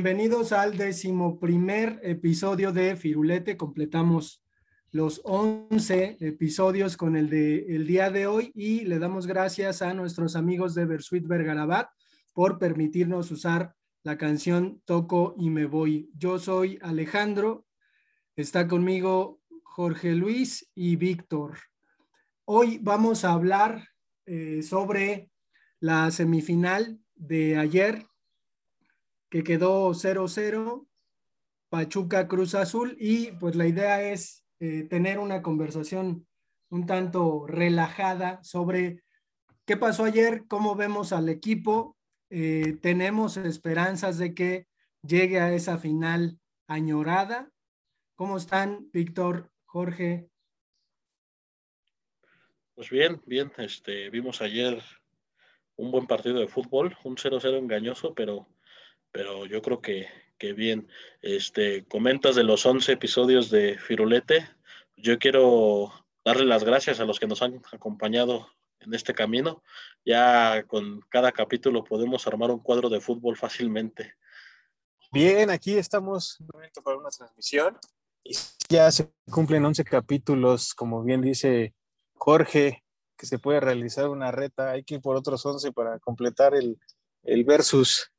bienvenidos 0.00 0.52
al 0.52 0.76
decimoprimer 0.76 1.98
episodio 2.04 2.70
de 2.70 2.94
Firulete. 2.94 3.56
Completamos 3.56 4.44
los 4.92 5.20
11 5.24 6.18
episodios 6.20 6.96
con 6.96 7.16
el 7.16 7.28
de 7.28 7.74
el 7.74 7.84
día 7.84 8.08
de 8.08 8.28
hoy 8.28 8.52
y 8.54 8.84
le 8.84 9.00
damos 9.00 9.26
gracias 9.26 9.82
a 9.82 9.94
nuestros 9.94 10.36
amigos 10.36 10.76
de 10.76 10.86
Versuit 10.86 11.26
Vergarabat 11.26 11.88
por 12.32 12.60
permitirnos 12.60 13.32
usar 13.32 13.74
la 14.04 14.16
canción 14.16 14.80
Toco 14.84 15.34
y 15.36 15.50
me 15.50 15.66
voy. 15.66 16.08
Yo 16.16 16.38
soy 16.38 16.78
Alejandro, 16.80 17.66
está 18.36 18.68
conmigo 18.68 19.40
Jorge 19.64 20.14
Luis 20.14 20.70
y 20.76 20.94
Víctor. 20.94 21.58
Hoy 22.44 22.78
vamos 22.80 23.24
a 23.24 23.32
hablar 23.32 23.88
eh, 24.26 24.62
sobre 24.62 25.32
la 25.80 26.12
semifinal 26.12 27.00
de 27.16 27.56
ayer 27.56 28.07
que 29.30 29.44
quedó 29.44 29.90
0-0, 29.90 30.86
Pachuca 31.68 32.28
Cruz 32.28 32.54
Azul 32.54 32.96
y 32.98 33.32
pues 33.32 33.54
la 33.56 33.66
idea 33.66 34.02
es 34.02 34.44
eh, 34.60 34.84
tener 34.84 35.18
una 35.18 35.42
conversación 35.42 36.26
un 36.70 36.86
tanto 36.86 37.46
relajada 37.46 38.42
sobre 38.42 39.02
qué 39.64 39.76
pasó 39.76 40.04
ayer, 40.04 40.44
cómo 40.48 40.74
vemos 40.76 41.12
al 41.12 41.28
equipo. 41.28 41.96
Eh, 42.30 42.78
tenemos 42.82 43.36
esperanzas 43.36 44.18
de 44.18 44.34
que 44.34 44.66
llegue 45.02 45.40
a 45.40 45.52
esa 45.52 45.78
final 45.78 46.38
añorada. 46.66 47.50
¿Cómo 48.14 48.36
están, 48.36 48.90
Víctor, 48.92 49.50
Jorge? 49.64 50.28
Pues 52.74 52.90
bien, 52.90 53.20
bien. 53.26 53.52
Este, 53.58 54.10
vimos 54.10 54.40
ayer 54.40 54.82
un 55.76 55.90
buen 55.90 56.06
partido 56.06 56.40
de 56.40 56.48
fútbol, 56.48 56.96
un 57.04 57.16
0-0 57.16 57.58
engañoso, 57.58 58.14
pero, 58.14 58.48
pero 59.12 59.46
yo 59.46 59.62
creo 59.62 59.80
que, 59.80 60.08
Qué 60.38 60.52
bien. 60.52 60.88
Este, 61.20 61.84
comentas 61.86 62.36
de 62.36 62.44
los 62.44 62.64
11 62.64 62.92
episodios 62.92 63.50
de 63.50 63.76
Firulete. 63.76 64.48
Yo 64.96 65.18
quiero 65.18 65.92
darle 66.24 66.44
las 66.44 66.62
gracias 66.62 67.00
a 67.00 67.04
los 67.04 67.18
que 67.18 67.26
nos 67.26 67.42
han 67.42 67.60
acompañado 67.72 68.48
en 68.78 68.94
este 68.94 69.14
camino. 69.14 69.64
Ya 70.04 70.62
con 70.68 71.00
cada 71.08 71.32
capítulo 71.32 71.82
podemos 71.82 72.24
armar 72.28 72.52
un 72.52 72.60
cuadro 72.60 72.88
de 72.88 73.00
fútbol 73.00 73.36
fácilmente. 73.36 74.14
Bien, 75.10 75.50
aquí 75.50 75.76
estamos 75.76 76.38
para 76.84 76.98
una 76.98 77.08
transmisión 77.08 77.76
y 78.22 78.36
ya 78.68 78.92
se 78.92 79.10
cumplen 79.30 79.64
11 79.64 79.82
capítulos, 79.84 80.74
como 80.74 81.02
bien 81.02 81.22
dice 81.22 81.74
Jorge, 82.14 82.84
que 83.16 83.26
se 83.26 83.38
puede 83.40 83.58
realizar 83.58 84.08
una 84.08 84.30
reta. 84.30 84.70
Hay 84.70 84.84
que 84.84 84.96
ir 84.96 85.00
por 85.00 85.16
otros 85.16 85.44
11 85.44 85.72
para 85.72 85.98
completar 85.98 86.54
el, 86.54 86.78
el 87.24 87.42
versus. 87.42 88.12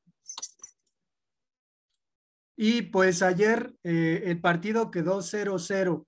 Y 2.62 2.82
pues 2.82 3.22
ayer 3.22 3.74
eh, 3.86 4.24
el 4.26 4.42
partido 4.42 4.92
quedó 4.92 5.20
0-0. 5.20 6.06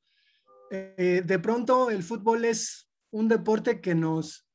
Eh, 0.69 1.23
de 1.25 1.39
pronto 1.39 1.89
el 1.89 2.03
fútbol 2.03 2.44
es 2.44 2.89
un 3.09 3.29
deporte 3.29 3.79
que 3.79 3.95
nos 3.95 4.45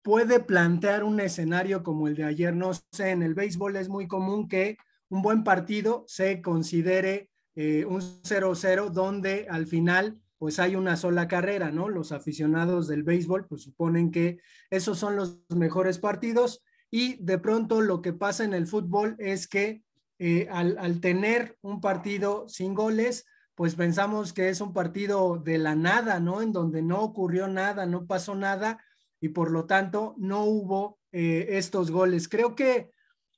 puede 0.00 0.40
plantear 0.40 1.04
un 1.04 1.20
escenario 1.20 1.82
como 1.82 2.08
el 2.08 2.14
de 2.14 2.24
ayer. 2.24 2.56
No 2.56 2.70
sé, 2.72 3.10
en 3.10 3.22
el 3.22 3.34
béisbol 3.34 3.76
es 3.76 3.90
muy 3.90 4.08
común 4.08 4.48
que 4.48 4.78
un 5.10 5.20
buen 5.20 5.44
partido 5.44 6.06
se 6.08 6.40
considere 6.40 7.28
eh, 7.56 7.84
un 7.84 8.00
0-0 8.00 8.88
donde 8.88 9.48
al 9.50 9.66
final 9.66 10.18
pues 10.38 10.58
hay 10.58 10.76
una 10.76 10.96
sola 10.96 11.28
carrera, 11.28 11.70
¿no? 11.70 11.90
Los 11.90 12.10
aficionados 12.10 12.88
del 12.88 13.02
béisbol 13.02 13.46
pues 13.46 13.64
suponen 13.64 14.10
que 14.10 14.38
esos 14.70 14.98
son 14.98 15.14
los 15.14 15.40
mejores 15.54 15.98
partidos 15.98 16.64
y 16.90 17.22
de 17.22 17.36
pronto 17.36 17.82
lo 17.82 18.00
que 18.00 18.14
pasa 18.14 18.44
en 18.44 18.54
el 18.54 18.66
fútbol 18.66 19.14
es 19.18 19.46
que 19.46 19.84
eh, 20.18 20.48
al, 20.50 21.00
tener 21.00 21.58
un 21.62 21.80
partido 21.80 22.48
sin 22.48 22.74
goles, 22.74 23.26
pues 23.54 23.74
pensamos 23.74 24.32
que 24.32 24.48
es 24.48 24.60
un 24.60 24.72
partido 24.72 25.38
de 25.38 25.58
la 25.58 25.74
nada, 25.74 26.20
¿no? 26.20 26.42
En 26.42 26.52
donde 26.52 26.82
no 26.82 27.02
ocurrió 27.02 27.48
nada, 27.48 27.86
no 27.86 28.06
pasó 28.06 28.34
nada 28.34 28.82
y 29.20 29.30
por 29.30 29.50
lo 29.50 29.66
tanto 29.66 30.14
no 30.18 30.44
hubo 30.44 30.98
eh, 31.12 31.46
estos 31.50 31.90
goles. 31.90 32.28
Creo 32.28 32.54
que, 32.54 32.90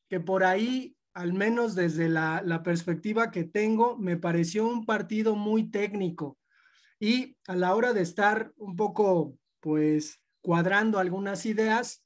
que 0.08 0.20
por 0.20 0.44
ahí, 0.44 0.96
al 1.14 1.32
menos 1.32 1.74
desde 1.74 2.08
la, 2.08 2.42
la 2.44 2.62
perspectiva 2.62 3.30
que 3.30 3.44
tengo, 3.44 3.96
me 3.96 4.16
pareció 4.16 4.66
un 4.66 4.86
partido 4.86 5.34
muy 5.34 5.70
técnico 5.70 6.38
y 7.00 7.36
a 7.46 7.56
la 7.56 7.74
hora 7.74 7.92
de 7.92 8.02
estar 8.02 8.52
un 8.56 8.76
poco, 8.76 9.36
pues, 9.60 10.20
cuadrando 10.40 10.98
algunas 10.98 11.46
ideas, 11.46 12.04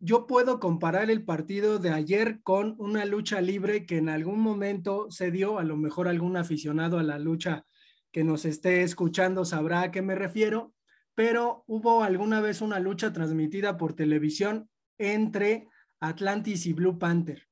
yo 0.00 0.26
puedo 0.26 0.60
comparar 0.60 1.10
el 1.10 1.24
partido 1.24 1.78
de 1.78 1.90
ayer 1.90 2.40
con 2.42 2.74
una 2.78 3.04
lucha 3.04 3.42
libre 3.42 3.84
que 3.84 3.98
en 3.98 4.08
algún 4.08 4.40
momento 4.40 5.10
se 5.10 5.30
dio, 5.30 5.58
a 5.58 5.62
lo 5.62 5.76
mejor 5.76 6.08
algún 6.08 6.38
aficionado 6.38 6.98
a 6.98 7.02
la 7.02 7.18
lucha 7.18 7.66
que 8.10 8.24
nos 8.24 8.46
esté 8.46 8.82
escuchando 8.82 9.44
sabrá 9.44 9.82
a 9.82 9.90
qué 9.90 10.00
me 10.00 10.14
refiero, 10.14 10.72
pero 11.14 11.64
hubo 11.66 12.02
alguna 12.02 12.40
vez 12.40 12.62
una 12.62 12.80
lucha 12.80 13.12
transmitida 13.12 13.76
por 13.76 13.92
televisión 13.92 14.70
entre 14.96 15.68
Atlantis 16.00 16.64
y 16.64 16.72
Blue 16.72 16.98
Panther. 16.98 17.46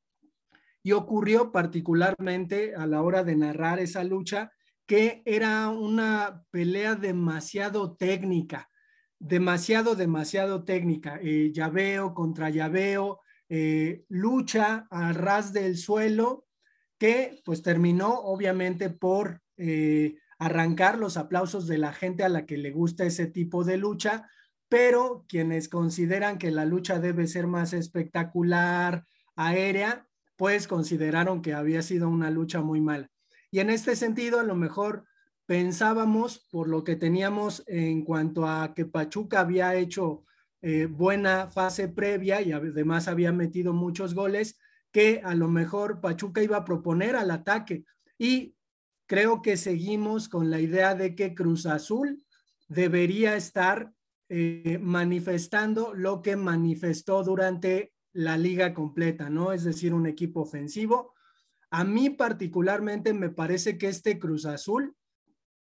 Y 0.82 0.92
ocurrió 0.92 1.52
particularmente 1.52 2.74
a 2.74 2.86
la 2.86 3.02
hora 3.02 3.24
de 3.24 3.36
narrar 3.36 3.78
esa 3.78 4.04
lucha 4.04 4.52
que 4.86 5.22
era 5.26 5.68
una 5.68 6.44
pelea 6.50 6.94
demasiado 6.94 7.94
técnica 7.94 8.70
demasiado, 9.18 9.94
demasiado 9.94 10.64
técnica. 10.64 11.18
Eh, 11.22 11.52
llaveo 11.52 12.14
contra 12.14 12.50
llaveo, 12.50 13.20
eh, 13.48 14.04
lucha 14.08 14.86
a 14.90 15.12
ras 15.12 15.52
del 15.52 15.76
suelo, 15.76 16.46
que 16.98 17.40
pues 17.44 17.62
terminó 17.62 18.20
obviamente 18.20 18.90
por 18.90 19.40
eh, 19.56 20.16
arrancar 20.38 20.98
los 20.98 21.16
aplausos 21.16 21.66
de 21.66 21.78
la 21.78 21.92
gente 21.92 22.24
a 22.24 22.28
la 22.28 22.46
que 22.46 22.56
le 22.56 22.70
gusta 22.70 23.04
ese 23.04 23.26
tipo 23.26 23.64
de 23.64 23.76
lucha, 23.76 24.28
pero 24.68 25.24
quienes 25.28 25.68
consideran 25.68 26.38
que 26.38 26.50
la 26.50 26.64
lucha 26.64 27.00
debe 27.00 27.26
ser 27.26 27.46
más 27.46 27.72
espectacular, 27.72 29.06
aérea, 29.34 30.06
pues 30.36 30.68
consideraron 30.68 31.42
que 31.42 31.54
había 31.54 31.82
sido 31.82 32.08
una 32.08 32.30
lucha 32.30 32.60
muy 32.60 32.80
mala. 32.80 33.10
Y 33.50 33.60
en 33.60 33.70
este 33.70 33.96
sentido, 33.96 34.38
a 34.40 34.44
lo 34.44 34.54
mejor 34.54 35.04
pensábamos, 35.48 36.46
por 36.50 36.68
lo 36.68 36.84
que 36.84 36.94
teníamos 36.94 37.64
en 37.66 38.04
cuanto 38.04 38.46
a 38.46 38.74
que 38.74 38.84
Pachuca 38.84 39.40
había 39.40 39.74
hecho 39.76 40.24
eh, 40.60 40.84
buena 40.84 41.48
fase 41.48 41.88
previa 41.88 42.42
y 42.42 42.52
además 42.52 43.08
había 43.08 43.32
metido 43.32 43.72
muchos 43.72 44.14
goles, 44.14 44.58
que 44.92 45.22
a 45.24 45.34
lo 45.34 45.48
mejor 45.48 46.02
Pachuca 46.02 46.42
iba 46.42 46.58
a 46.58 46.66
proponer 46.66 47.16
al 47.16 47.30
ataque. 47.30 47.86
Y 48.18 48.56
creo 49.06 49.40
que 49.40 49.56
seguimos 49.56 50.28
con 50.28 50.50
la 50.50 50.60
idea 50.60 50.94
de 50.94 51.14
que 51.14 51.34
Cruz 51.34 51.64
Azul 51.64 52.22
debería 52.68 53.34
estar 53.34 53.90
eh, 54.28 54.78
manifestando 54.82 55.94
lo 55.94 56.20
que 56.20 56.36
manifestó 56.36 57.24
durante 57.24 57.94
la 58.12 58.36
liga 58.36 58.74
completa, 58.74 59.30
¿no? 59.30 59.52
Es 59.52 59.64
decir, 59.64 59.94
un 59.94 60.06
equipo 60.06 60.42
ofensivo. 60.42 61.14
A 61.70 61.84
mí 61.84 62.10
particularmente 62.10 63.14
me 63.14 63.30
parece 63.30 63.78
que 63.78 63.88
este 63.88 64.18
Cruz 64.18 64.44
Azul 64.44 64.94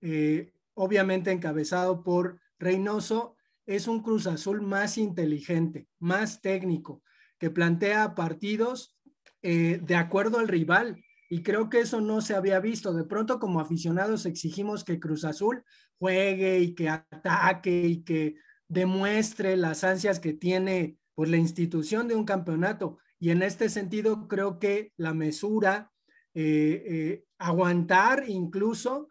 eh, 0.08 0.52
obviamente 0.74 1.32
encabezado 1.32 2.04
por 2.04 2.38
Reynoso, 2.60 3.34
es 3.66 3.88
un 3.88 4.02
Cruz 4.02 4.28
Azul 4.28 4.62
más 4.62 4.98
inteligente, 4.98 5.88
más 5.98 6.40
técnico, 6.40 7.02
que 7.40 7.50
plantea 7.50 8.14
partidos 8.14 8.96
eh, 9.42 9.80
de 9.82 9.96
acuerdo 9.96 10.38
al 10.38 10.46
rival. 10.46 11.02
Y 11.28 11.42
creo 11.42 11.68
que 11.68 11.80
eso 11.80 12.00
no 12.00 12.20
se 12.20 12.36
había 12.36 12.60
visto. 12.60 12.92
De 12.92 13.02
pronto 13.02 13.40
como 13.40 13.58
aficionados 13.58 14.26
exigimos 14.26 14.84
que 14.84 15.00
Cruz 15.00 15.24
Azul 15.24 15.64
juegue 15.98 16.60
y 16.60 16.76
que 16.76 16.88
ataque 16.88 17.86
y 17.88 18.04
que 18.04 18.36
demuestre 18.68 19.56
las 19.56 19.82
ansias 19.82 20.20
que 20.20 20.34
tiene 20.34 20.98
pues 21.16 21.30
la 21.30 21.36
institución 21.36 22.06
de 22.06 22.14
un 22.14 22.24
campeonato. 22.24 22.98
Y 23.18 23.30
en 23.30 23.42
este 23.42 23.68
sentido 23.68 24.28
creo 24.28 24.60
que 24.60 24.92
la 24.96 25.14
mesura, 25.14 25.90
eh, 26.32 27.24
aguantar 27.38 28.24
incluso 28.28 29.08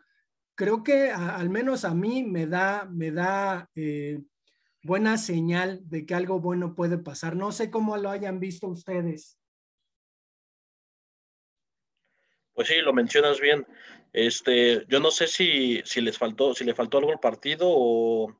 creo 0.55 0.83
que 0.83 1.11
al 1.11 1.49
menos 1.49 1.85
a 1.85 1.93
mí 1.93 2.23
me 2.23 2.47
da, 2.47 2.85
me 2.85 3.11
da 3.11 3.69
eh, 3.75 4.19
buena 4.81 5.17
señal 5.17 5.81
de 5.89 6.05
que 6.05 6.15
algo 6.15 6.39
bueno 6.39 6.75
puede 6.75 6.97
pasar. 6.97 7.35
No 7.35 7.51
sé 7.51 7.69
cómo 7.69 7.97
lo 7.97 8.09
hayan 8.09 8.39
visto 8.39 8.67
ustedes. 8.67 9.37
Pues 12.53 12.69
sí, 12.69 12.75
lo 12.77 12.93
mencionas 12.93 13.41
bien. 13.41 13.67
Este, 14.13 14.85
yo 14.87 15.01
no 15.01 15.11
sé 15.11 15.27
si, 15.27 15.81
si 15.83 15.99
les 15.99 16.17
faltó, 16.17 16.53
si 16.53 16.63
le 16.63 16.73
faltó 16.73 16.99
algo 16.99 17.11
al 17.11 17.19
partido 17.19 17.65
o, 17.67 18.33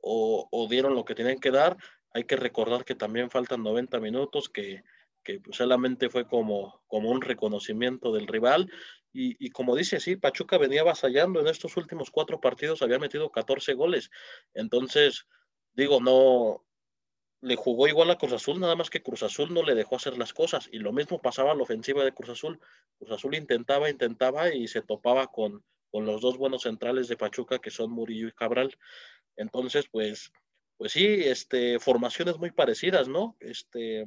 o, 0.00 0.68
dieron 0.70 0.94
lo 0.94 1.04
que 1.04 1.16
tenían 1.16 1.40
que 1.40 1.50
dar. 1.50 1.76
Hay 2.12 2.24
que 2.24 2.36
recordar 2.36 2.84
que 2.84 2.94
también 2.94 3.30
faltan 3.30 3.62
90 3.62 3.98
minutos, 3.98 4.48
que, 4.48 4.84
que 5.22 5.40
solamente 5.52 6.08
fue 6.08 6.26
como, 6.26 6.82
como 6.86 7.10
un 7.10 7.20
reconocimiento 7.20 8.12
del 8.12 8.26
rival 8.26 8.70
y, 9.12 9.50
como 9.50 9.74
dice, 9.74 9.98
sí, 9.98 10.16
Pachuca 10.16 10.56
venía 10.56 10.82
avasallando 10.82 11.40
en 11.40 11.48
estos 11.48 11.76
últimos 11.76 12.10
cuatro 12.10 12.40
partidos, 12.40 12.82
había 12.82 12.98
metido 12.98 13.30
14 13.30 13.74
goles. 13.74 14.10
Entonces, 14.54 15.26
digo, 15.72 16.00
no, 16.00 16.64
le 17.40 17.56
jugó 17.56 17.88
igual 17.88 18.10
a 18.10 18.18
Cruz 18.18 18.34
Azul, 18.34 18.60
nada 18.60 18.76
más 18.76 18.88
que 18.88 19.02
Cruz 19.02 19.24
Azul 19.24 19.52
no 19.52 19.64
le 19.64 19.74
dejó 19.74 19.96
hacer 19.96 20.16
las 20.16 20.32
cosas. 20.32 20.68
Y 20.70 20.78
lo 20.78 20.92
mismo 20.92 21.20
pasaba 21.20 21.50
a 21.50 21.54
la 21.56 21.62
ofensiva 21.62 22.04
de 22.04 22.12
Cruz 22.12 22.30
Azul. 22.30 22.60
Cruz 22.98 23.10
Azul 23.10 23.34
intentaba, 23.34 23.90
intentaba 23.90 24.54
y 24.54 24.68
se 24.68 24.82
topaba 24.82 25.26
con, 25.26 25.64
con 25.90 26.06
los 26.06 26.20
dos 26.20 26.38
buenos 26.38 26.62
centrales 26.62 27.08
de 27.08 27.16
Pachuca, 27.16 27.58
que 27.58 27.70
son 27.70 27.90
Murillo 27.90 28.28
y 28.28 28.32
Cabral. 28.32 28.78
Entonces, 29.36 29.86
pues, 29.90 30.32
pues 30.76 30.92
sí, 30.92 31.04
este, 31.04 31.80
formaciones 31.80 32.38
muy 32.38 32.52
parecidas, 32.52 33.08
¿no? 33.08 33.36
Este, 33.40 34.06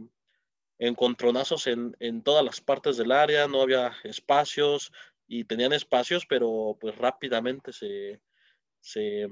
encontronazos 0.79 1.67
en, 1.67 1.95
en 1.99 2.23
todas 2.23 2.43
las 2.43 2.61
partes 2.61 2.97
del 2.97 3.11
área, 3.11 3.47
no 3.47 3.61
había 3.61 3.93
espacios 4.03 4.91
y 5.27 5.45
tenían 5.45 5.73
espacios, 5.73 6.25
pero 6.25 6.77
pues 6.79 6.97
rápidamente 6.97 7.73
se, 7.73 8.21
se, 8.81 9.29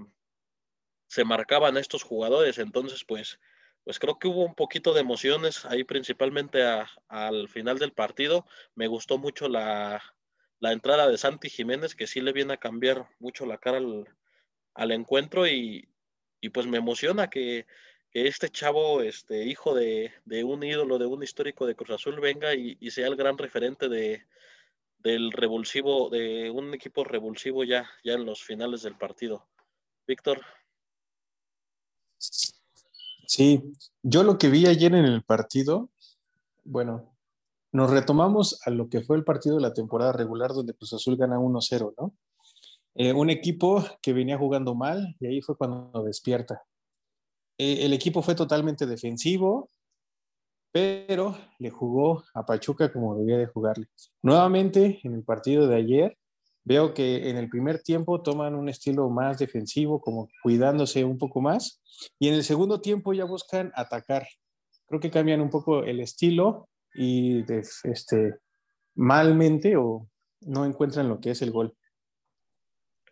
se 1.07 1.25
marcaban 1.25 1.77
estos 1.77 2.03
jugadores. 2.03 2.57
Entonces, 2.57 3.03
pues, 3.05 3.39
pues 3.83 3.99
creo 3.99 4.17
que 4.17 4.27
hubo 4.27 4.45
un 4.45 4.55
poquito 4.55 4.93
de 4.93 5.01
emociones 5.01 5.65
ahí 5.65 5.83
principalmente 5.83 6.63
al 7.09 7.49
final 7.49 7.79
del 7.79 7.91
partido. 7.91 8.45
Me 8.75 8.87
gustó 8.87 9.17
mucho 9.17 9.49
la, 9.49 10.01
entrada 10.61 11.09
de 11.09 11.17
Santi 11.17 11.49
Jiménez, 11.49 11.95
que 11.95 12.07
sí 12.07 12.21
le 12.21 12.31
viene 12.31 12.53
a 12.53 12.57
cambiar 12.57 13.09
mucho 13.19 13.45
la 13.45 13.57
cara 13.57 13.79
al, 14.73 14.91
encuentro 14.91 15.47
y, 15.47 15.89
pues 16.53 16.65
me 16.65 16.77
emociona 16.77 17.29
que, 17.29 17.65
este 18.13 18.49
chavo, 18.49 19.01
este 19.01 19.45
hijo 19.45 19.73
de, 19.73 20.11
un 20.43 20.63
ídolo, 20.63 20.97
de 20.97 21.05
un 21.05 21.23
histórico 21.23 21.65
de 21.65 21.75
Cruz 21.75 21.91
Azul, 21.91 22.19
venga 22.19 22.53
y, 22.53 22.77
sea 22.91 23.07
el 23.07 23.15
gran 23.15 23.37
referente 23.37 23.87
de, 23.87 24.23
del 24.99 25.31
revulsivo, 25.31 26.09
de 26.09 26.49
un 26.49 26.73
equipo 26.73 27.03
revulsivo 27.03 27.63
ya, 27.63 27.89
ya 28.03 28.13
en 28.13 28.25
los 28.25 28.43
finales 28.43 28.81
del 28.81 28.97
partido. 28.97 29.47
Víctor. 30.05 30.41
Sí, 32.17 33.63
yo 34.03 34.23
lo 34.23 34.37
que 34.37 34.49
vi 34.49 34.67
ayer 34.67 34.93
en 34.93 35.05
el 35.05 35.23
partido, 35.23 35.89
bueno, 36.65 37.15
nos 37.71 37.89
retomamos 37.89 38.59
a 38.65 38.69
lo 38.71 38.89
que 38.89 39.01
fue 39.01 39.15
el 39.15 39.23
partido 39.23 39.55
de 39.55 39.61
la 39.61 39.73
temporada 39.73 40.11
regular 40.11 40.51
donde 40.51 40.73
Cruz 40.73 40.91
Azul 40.93 41.15
gana 41.15 41.37
1-0, 41.37 41.93
¿no? 41.97 42.13
Eh, 42.95 43.13
un 43.13 43.29
equipo 43.29 43.85
que 44.01 44.11
venía 44.11 44.37
jugando 44.37 44.75
mal 44.75 45.15
y 45.21 45.27
ahí 45.27 45.41
fue 45.41 45.55
cuando 45.55 46.03
despierta. 46.03 46.61
Eh, 47.61 47.85
el 47.85 47.93
equipo 47.93 48.21
fue 48.21 48.33
totalmente 48.33 48.85
defensivo, 48.85 49.69
pero 50.71 51.37
le 51.59 51.69
jugó 51.69 52.23
a 52.33 52.45
Pachuca 52.45 52.91
como 52.91 53.15
debía 53.17 53.37
de 53.37 53.45
jugarle. 53.45 53.87
Nuevamente, 54.23 54.99
en 55.03 55.13
el 55.13 55.23
partido 55.23 55.67
de 55.67 55.75
ayer, 55.75 56.17
Veo 56.63 56.93
que 56.93 57.29
en 57.29 57.37
el 57.37 57.49
primer 57.49 57.81
tiempo 57.81 58.21
toman 58.21 58.53
un 58.53 58.69
estilo 58.69 59.09
más 59.09 59.39
defensivo, 59.39 59.99
como 59.99 60.29
cuidándose 60.43 61.03
un 61.03 61.17
poco 61.17 61.41
más, 61.41 61.81
y 62.19 62.27
en 62.27 62.35
el 62.35 62.43
segundo 62.43 62.81
tiempo 62.81 63.13
ya 63.13 63.25
buscan 63.25 63.71
atacar. 63.75 64.27
Creo 64.85 64.99
que 64.99 65.09
cambian 65.09 65.41
un 65.41 65.49
poco 65.49 65.83
el 65.83 65.99
estilo 65.99 66.69
y 66.93 67.43
este, 67.83 68.37
malmente 68.93 69.75
o 69.75 70.07
no 70.41 70.65
encuentran 70.65 71.09
lo 71.09 71.19
que 71.19 71.31
es 71.31 71.41
el 71.41 71.51
gol. 71.51 71.75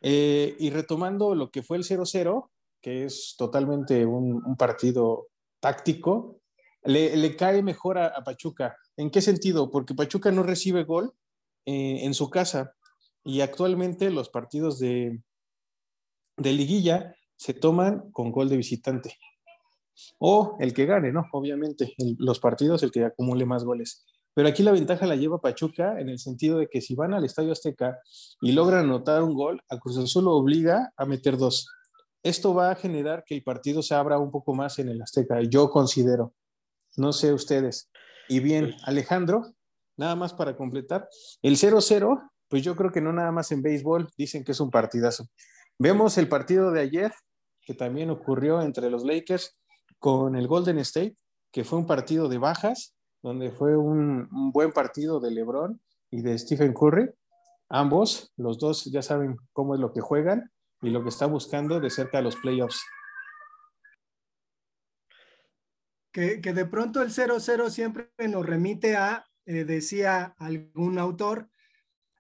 Eh, 0.02 0.56
y 0.60 0.70
retomando 0.70 1.34
lo 1.34 1.50
que 1.50 1.64
fue 1.64 1.78
el 1.78 1.84
0-0, 1.84 2.50
que 2.82 3.06
es 3.06 3.36
totalmente 3.38 4.06
un, 4.06 4.56
partido 4.58 5.28
táctico, 5.60 6.42
le, 6.84 7.36
cae 7.36 7.62
mejor 7.62 7.98
a, 7.98 8.24
Pachuca. 8.24 8.76
¿En 8.98 9.10
qué 9.10 9.22
sentido? 9.22 9.70
Porque 9.70 9.94
Pachuca 9.94 10.32
no 10.32 10.44
recibe 10.44 10.84
gol 10.84 11.14
eh, 11.66 12.00
en 12.04 12.14
su 12.14 12.30
casa 12.30 12.74
y 13.24 13.42
actualmente 13.42 14.10
los 14.10 14.30
partidos 14.30 14.80
de, 14.80 15.22
de 16.38 16.54
liguilla 16.54 17.16
se 17.36 17.54
toman 17.54 18.12
con 18.12 18.32
gol 18.32 18.50
de 18.50 18.58
visitante. 18.58 19.18
O 20.18 20.58
el 20.60 20.74
que 20.74 20.86
gane, 20.86 21.12
¿no? 21.12 21.26
Obviamente, 21.34 21.94
los 22.18 22.40
partidos, 22.40 22.84
el 22.84 22.92
que 22.92 23.06
acumule 23.06 23.46
más 23.46 23.64
goles. 23.64 24.06
Pero 24.34 24.48
aquí 24.48 24.64
la 24.64 24.72
ventaja 24.72 25.06
la 25.06 25.16
lleva 25.16 25.42
Pachuca 25.42 26.00
en 26.00 26.10
el 26.10 26.20
sentido 26.20 26.60
de 26.60 26.68
que 26.68 26.82
si 26.82 26.96
van 26.96 27.14
al 27.14 27.26
Estadio 27.26 27.52
Azteca 27.52 28.00
y 28.42 28.52
logran 28.54 28.86
anotar 28.86 29.22
un 29.24 29.34
gol, 29.34 29.62
a 29.70 29.78
Cruz 29.78 29.98
Azul 29.98 30.26
lo 30.26 30.32
obliga 30.32 30.94
a 30.96 31.06
meter 31.06 31.38
dos. 31.38 31.68
Esto 32.24 32.54
va 32.54 32.72
a 32.72 32.76
generar 32.76 33.24
que 33.26 33.36
el 33.36 33.44
partido 33.44 33.82
se 33.82 33.96
abra 33.96 34.20
un 34.20 34.32
poco 34.32 34.54
más 34.54 34.80
en 34.80 34.90
el 34.90 35.02
Azteca, 35.02 35.42
yo 35.42 35.70
considero. 35.70 36.34
No 36.98 37.14
sé 37.14 37.34
ustedes. 37.34 37.90
Y 38.28 38.40
bien, 38.40 38.76
Alejandro, 38.84 39.54
nada 39.98 40.16
más 40.16 40.34
para 40.34 40.56
completar, 40.56 41.08
el 41.42 41.56
0-0 41.56 42.30
pues 42.50 42.64
yo 42.64 42.76
creo 42.76 42.92
que 42.92 43.00
no 43.00 43.14
nada 43.14 43.32
más 43.32 43.52
en 43.52 43.62
béisbol, 43.62 44.10
dicen 44.18 44.44
que 44.44 44.52
es 44.52 44.60
un 44.60 44.72
partidazo. 44.72 45.28
Vemos 45.78 46.18
el 46.18 46.28
partido 46.28 46.72
de 46.72 46.82
ayer, 46.82 47.14
que 47.62 47.76
también 47.76 48.10
ocurrió 48.10 48.62
entre 48.62 48.90
los 48.90 49.06
Lakers 49.06 49.56
con 50.00 50.36
el 50.36 50.48
Golden 50.48 50.80
State, 50.80 51.16
que 51.52 51.64
fue 51.64 51.78
un 51.78 51.86
partido 51.86 52.28
de 52.28 52.40
bajas, 52.40 52.96
donde 53.22 53.52
fue 53.52 53.78
un, 53.78 54.28
buen 54.52 54.72
partido 54.72 55.20
de 55.20 55.32
LeBron 55.32 55.80
y 56.10 56.22
de 56.22 56.38
Stephen 56.38 56.74
Curry. 56.74 57.10
Ambos, 57.70 58.34
los 58.36 58.58
dos 58.58 58.86
ya 58.86 59.04
saben 59.04 59.38
cómo 59.54 59.76
es 59.76 59.80
lo 59.80 59.94
que 59.94 60.02
juegan 60.02 60.52
y 60.82 60.90
lo 60.90 61.04
que 61.04 61.10
está 61.10 61.26
buscando 61.26 61.80
de 61.80 61.90
cerca 61.90 62.20
a 62.20 62.22
los 62.22 62.36
playoffs. 62.36 62.82
Que, 66.12 66.38
de 66.38 66.66
pronto 66.66 67.02
el 67.02 67.12
0-0 67.12 67.70
siempre 67.70 68.10
nos 68.28 68.46
remite 68.46 68.96
a, 68.98 69.26
eh, 69.46 69.64
decía 69.64 70.36
algún 70.38 70.98
autor, 70.98 71.50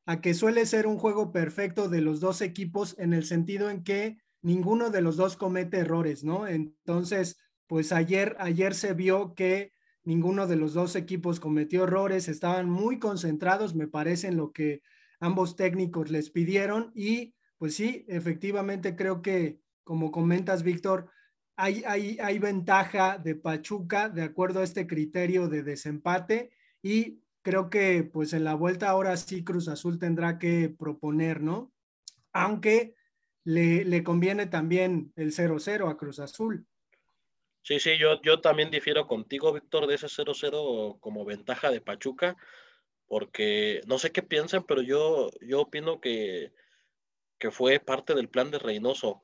a 0.06 0.22
que 0.22 0.34
suele 0.34 0.66
ser 0.66 0.88
un 0.88 0.98
juego 0.98 1.32
perfecto 1.32 1.90
de 1.90 2.02
los 2.02 2.20
dos 2.20 2.42
equipos 2.42 2.96
en 2.98 3.14
el 3.14 3.26
sentido 3.26 3.70
en 3.70 3.84
que 3.84 4.18
ninguno 4.42 4.90
de 4.90 5.02
los 5.02 5.18
dos 5.18 5.38
comete 5.38 5.80
errores, 5.80 6.24
¿no? 6.24 6.48
Entonces, 6.48 7.40
pues 7.68 7.92
ayer, 7.92 8.36
ayer 8.40 8.74
se 8.74 8.94
vio 8.94 9.36
que 9.36 9.74
ninguno 10.04 10.48
de 10.48 10.56
los 10.56 10.74
dos 10.74 10.96
equipos 10.96 11.40
cometió 11.40 11.84
errores, 11.84 12.28
estaban 12.28 12.70
muy 12.70 13.00
concentrados, 13.00 13.76
me 13.76 13.88
parece, 13.88 14.28
en 14.28 14.38
lo 14.38 14.52
que 14.52 14.82
ambos 15.20 15.56
técnicos 15.56 16.10
les 16.10 16.30
pidieron 16.30 16.92
y 16.96 17.36
pues 17.60 17.76
sí, 17.76 18.06
efectivamente 18.08 18.96
creo 18.96 19.22
que, 19.22 19.60
como 19.84 20.12
comentas, 20.12 20.64
Víctor, 20.64 21.12
hay, 21.58 21.84
hay, 21.86 22.18
hay 22.22 22.40
ventaja 22.40 23.18
de 23.18 23.36
Pachuca 23.36 24.08
de 24.08 24.24
acuerdo 24.24 24.62
a 24.62 24.64
este 24.64 24.88
criterio 24.88 25.50
de 25.50 25.62
desempate 25.62 26.52
y 26.82 27.20
creo 27.42 27.70
que 27.70 28.04
pues 28.04 28.32
en 28.32 28.46
la 28.46 28.56
vuelta 28.56 28.90
ahora 28.90 29.18
sí 29.18 29.44
Cruz 29.44 29.68
Azul 29.68 30.00
tendrá 30.00 30.40
que 30.40 30.70
proponer, 30.70 31.42
¿no? 31.42 31.74
Aunque 32.32 32.96
le, 33.44 34.04
conviene 34.04 34.46
también 34.46 35.12
el 35.18 35.34
0-0 35.34 35.90
a 35.90 35.98
Cruz 35.98 36.20
Azul. 36.20 36.66
Sí, 37.62 37.80
sí, 37.80 37.98
yo, 37.98 38.22
yo 38.22 38.40
también 38.40 38.72
difiero 38.72 39.06
contigo, 39.06 39.52
Víctor, 39.52 39.86
de 39.88 39.96
ese 39.96 40.08
0-0 40.08 41.00
como 41.02 41.26
ventaja 41.26 41.72
de 41.72 41.82
Pachuca, 41.82 42.38
porque 43.06 43.82
no 43.86 44.00
sé 44.00 44.12
qué 44.12 44.24
piensan, 44.24 44.64
pero 44.64 44.82
yo, 44.82 45.30
yo 45.42 45.62
opino 45.62 46.00
que, 46.00 46.54
que 47.40 47.52
fue 47.52 47.80
parte 47.80 48.14
del 48.14 48.30
plan 48.30 48.52
de 48.52 48.60
Reynoso. 48.60 49.24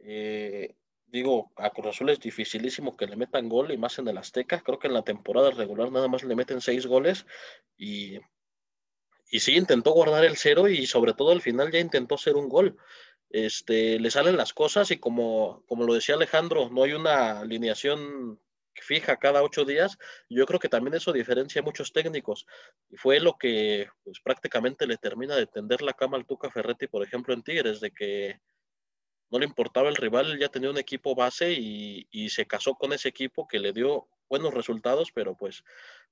Eh, 0.00 0.74
digo, 1.06 1.52
a 1.56 1.70
Cruz 1.70 1.88
Azul 1.88 2.10
es 2.10 2.20
dificilísimo 2.20 2.96
que 2.96 3.06
le 3.06 3.16
metan 3.16 3.48
gol 3.48 3.70
y 3.70 3.78
más 3.78 3.98
en 3.98 4.08
el 4.08 4.18
Azteca. 4.18 4.60
Creo 4.60 4.78
que 4.78 4.88
en 4.88 4.94
la 4.94 5.04
temporada 5.04 5.50
regular 5.50 5.92
nada 5.92 6.08
más 6.08 6.24
le 6.24 6.34
meten 6.34 6.60
seis 6.60 6.86
goles 6.86 7.26
y, 7.76 8.18
y 9.30 9.40
sí 9.40 9.56
intentó 9.56 9.92
guardar 9.92 10.24
el 10.24 10.36
cero 10.36 10.68
y 10.68 10.86
sobre 10.86 11.14
todo 11.14 11.30
al 11.30 11.40
final 11.40 11.70
ya 11.70 11.78
intentó 11.78 12.16
hacer 12.16 12.34
un 12.34 12.48
gol. 12.48 12.76
Este, 13.30 13.98
le 13.98 14.10
salen 14.10 14.36
las 14.36 14.52
cosas 14.52 14.90
y 14.90 14.98
como, 14.98 15.64
como 15.66 15.84
lo 15.84 15.94
decía 15.94 16.16
Alejandro, 16.16 16.68
no 16.68 16.82
hay 16.82 16.92
una 16.92 17.40
alineación 17.40 18.38
fija 18.80 19.18
cada 19.18 19.42
ocho 19.42 19.64
días. 19.64 19.98
Yo 20.30 20.46
creo 20.46 20.58
que 20.58 20.68
también 20.68 20.94
eso 20.94 21.12
diferencia 21.12 21.60
a 21.60 21.64
muchos 21.64 21.92
técnicos 21.92 22.46
y 22.88 22.96
fue 22.96 23.20
lo 23.20 23.36
que 23.36 23.88
pues, 24.04 24.20
prácticamente 24.20 24.86
le 24.86 24.96
termina 24.96 25.36
de 25.36 25.46
tender 25.46 25.82
la 25.82 25.92
cama 25.92 26.16
al 26.16 26.26
Tuca 26.26 26.50
Ferretti, 26.50 26.86
por 26.86 27.02
ejemplo, 27.02 27.34
en 27.34 27.42
Tigres, 27.42 27.80
de 27.80 27.90
que 27.90 28.40
no 29.30 29.38
le 29.38 29.46
importaba 29.46 29.88
el 29.88 29.96
rival, 29.96 30.38
ya 30.38 30.48
tenía 30.48 30.70
un 30.70 30.78
equipo 30.78 31.14
base 31.14 31.52
y, 31.52 32.28
se 32.28 32.46
casó 32.46 32.74
con 32.74 32.92
ese 32.92 33.08
equipo 33.08 33.48
que 33.48 33.58
le 33.58 33.72
dio 33.72 34.06
buenos 34.28 34.52
resultados, 34.52 35.10
pero 35.12 35.34
pues, 35.34 35.64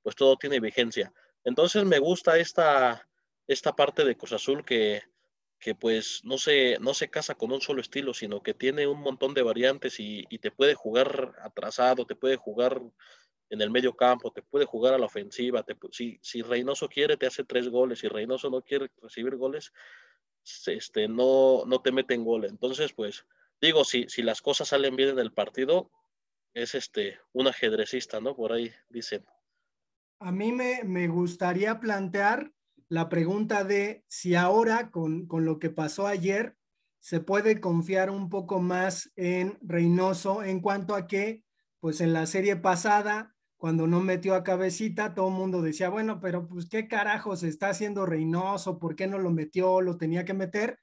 pues 0.02 0.16
todo 0.16 0.36
tiene 0.36 0.58
vigencia. 0.58 1.12
Entonces 1.44 1.84
me 1.84 1.98
gusta 1.98 2.38
esta, 2.38 3.06
esta 3.46 3.76
parte 3.76 4.04
de 4.04 4.16
Cruz 4.16 4.32
Azul 4.32 4.64
que, 4.64 5.02
que 5.60 5.74
pues 5.74 6.22
no 6.24 6.38
se, 6.38 6.78
no 6.80 6.94
se 6.94 7.10
casa 7.10 7.34
con 7.34 7.52
un 7.52 7.60
solo 7.60 7.82
estilo, 7.82 8.14
sino 8.14 8.42
que 8.42 8.54
tiene 8.54 8.86
un 8.86 9.00
montón 9.00 9.34
de 9.34 9.42
variantes 9.42 10.00
y, 10.00 10.24
te 10.38 10.50
puede 10.50 10.74
jugar 10.74 11.34
atrasado, 11.42 12.06
te 12.06 12.16
puede 12.16 12.36
jugar 12.36 12.80
en 13.50 13.60
el 13.60 13.70
medio 13.70 13.94
campo, 13.94 14.32
te 14.32 14.42
puede 14.42 14.64
jugar 14.64 14.94
a 14.94 14.98
la 14.98 15.06
ofensiva, 15.06 15.64
si, 15.92 16.18
si 16.22 16.40
Reynoso 16.40 16.88
quiere 16.88 17.16
te 17.16 17.26
hace 17.26 17.44
tres 17.44 17.68
goles, 17.68 17.98
si 17.98 18.08
Reynoso 18.08 18.48
no 18.48 18.62
quiere 18.62 18.90
recibir 19.02 19.36
goles, 19.36 19.72
este, 20.66 21.08
no, 21.08 21.64
no 21.66 21.82
te 21.82 21.92
meten 21.92 22.24
gol. 22.24 22.46
Entonces, 22.46 22.94
pues, 22.94 23.26
digo, 23.60 23.84
si, 23.84 24.06
si 24.08 24.22
las 24.22 24.40
cosas 24.40 24.68
salen 24.68 24.96
bien 24.96 25.10
en 25.10 25.18
el 25.18 25.32
partido, 25.32 25.90
es 26.54 26.74
este, 26.74 27.18
un 27.32 27.48
ajedrecista, 27.48 28.20
¿no? 28.20 28.34
Por 28.34 28.52
ahí 28.52 28.72
dicen. 28.88 29.26
A 30.20 30.32
mí 30.32 30.52
me, 30.52 30.84
me 30.84 31.06
gustaría 31.08 31.80
plantear 31.80 32.50
la 32.90 33.08
pregunta 33.08 33.62
de 33.62 34.04
si 34.08 34.34
ahora, 34.34 34.90
con, 34.90 35.26
con 35.26 35.44
lo 35.44 35.60
que 35.60 35.70
pasó 35.70 36.08
ayer, 36.08 36.56
se 36.98 37.20
puede 37.20 37.60
confiar 37.60 38.10
un 38.10 38.28
poco 38.28 38.60
más 38.60 39.10
en 39.14 39.56
Reynoso 39.62 40.42
en 40.42 40.60
cuanto 40.60 40.94
a 40.94 41.06
que 41.06 41.44
pues 41.78 42.00
en 42.00 42.12
la 42.12 42.26
serie 42.26 42.56
pasada, 42.56 43.34
cuando 43.56 43.86
no 43.86 44.00
metió 44.00 44.34
a 44.34 44.42
cabecita, 44.42 45.14
todo 45.14 45.28
el 45.28 45.34
mundo 45.34 45.62
decía, 45.62 45.88
bueno, 45.88 46.20
pero 46.20 46.48
pues 46.48 46.68
qué 46.68 46.88
carajos 46.88 47.44
está 47.44 47.68
haciendo 47.68 48.06
Reynoso, 48.06 48.78
¿por 48.78 48.96
qué 48.96 49.06
no 49.06 49.18
lo 49.18 49.30
metió? 49.30 49.80
Lo 49.80 49.96
tenía 49.96 50.24
que 50.24 50.34
meter. 50.34 50.78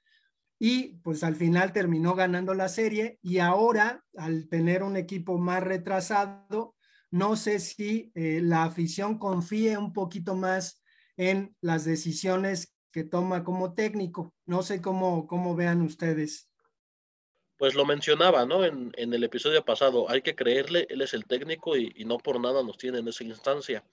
Y 0.57 0.95
pues 0.99 1.23
al 1.25 1.35
final 1.35 1.73
terminó 1.73 2.15
ganando 2.15 2.53
la 2.53 2.69
serie 2.69 3.19
y 3.21 3.39
ahora, 3.39 4.03
al 4.15 4.47
tener 4.47 4.81
un 4.81 4.95
equipo 4.95 5.37
más 5.37 5.61
retrasado, 5.61 6.75
no 7.11 7.35
sé 7.35 7.59
si 7.59 8.11
eh, 8.15 8.39
la 8.41 8.63
afición 8.63 9.19
confíe 9.19 9.77
un 9.77 9.91
poquito 9.91 10.35
más 10.35 10.81
en 11.17 11.55
las 11.61 11.83
decisiones 11.83 12.73
que 12.91 13.03
toma 13.03 13.43
como 13.43 13.73
técnico. 13.73 14.33
No 14.45 14.63
sé 14.63 14.81
cómo, 14.81 15.27
cómo 15.27 15.55
vean 15.55 15.81
ustedes. 15.81 16.49
Pues 17.57 17.73
lo 17.73 17.85
mencionaba, 17.85 18.45
¿no? 18.45 18.63
En, 18.63 18.93
el 18.95 19.23
episodio 19.23 19.65
pasado, 19.65 20.09
hay 20.09 20.21
que 20.21 20.35
creerle, 20.35 20.85
él 20.89 21.01
es 21.01 21.13
el 21.13 21.25
técnico 21.25 21.75
y, 21.75 22.05
no 22.05 22.19
por 22.19 22.39
nada 22.39 22.63
nos 22.63 22.77
tiene 22.77 22.99
en 22.99 23.07
esa 23.07 23.23
instancia. 23.23 23.83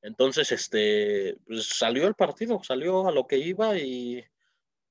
Entonces, 0.00 0.52
este, 0.52 1.36
pues 1.46 1.66
salió 1.66 2.06
el 2.06 2.14
partido, 2.14 2.62
salió 2.62 3.08
a 3.08 3.12
lo 3.12 3.26
que 3.26 3.38
iba 3.38 3.76
y 3.76 4.24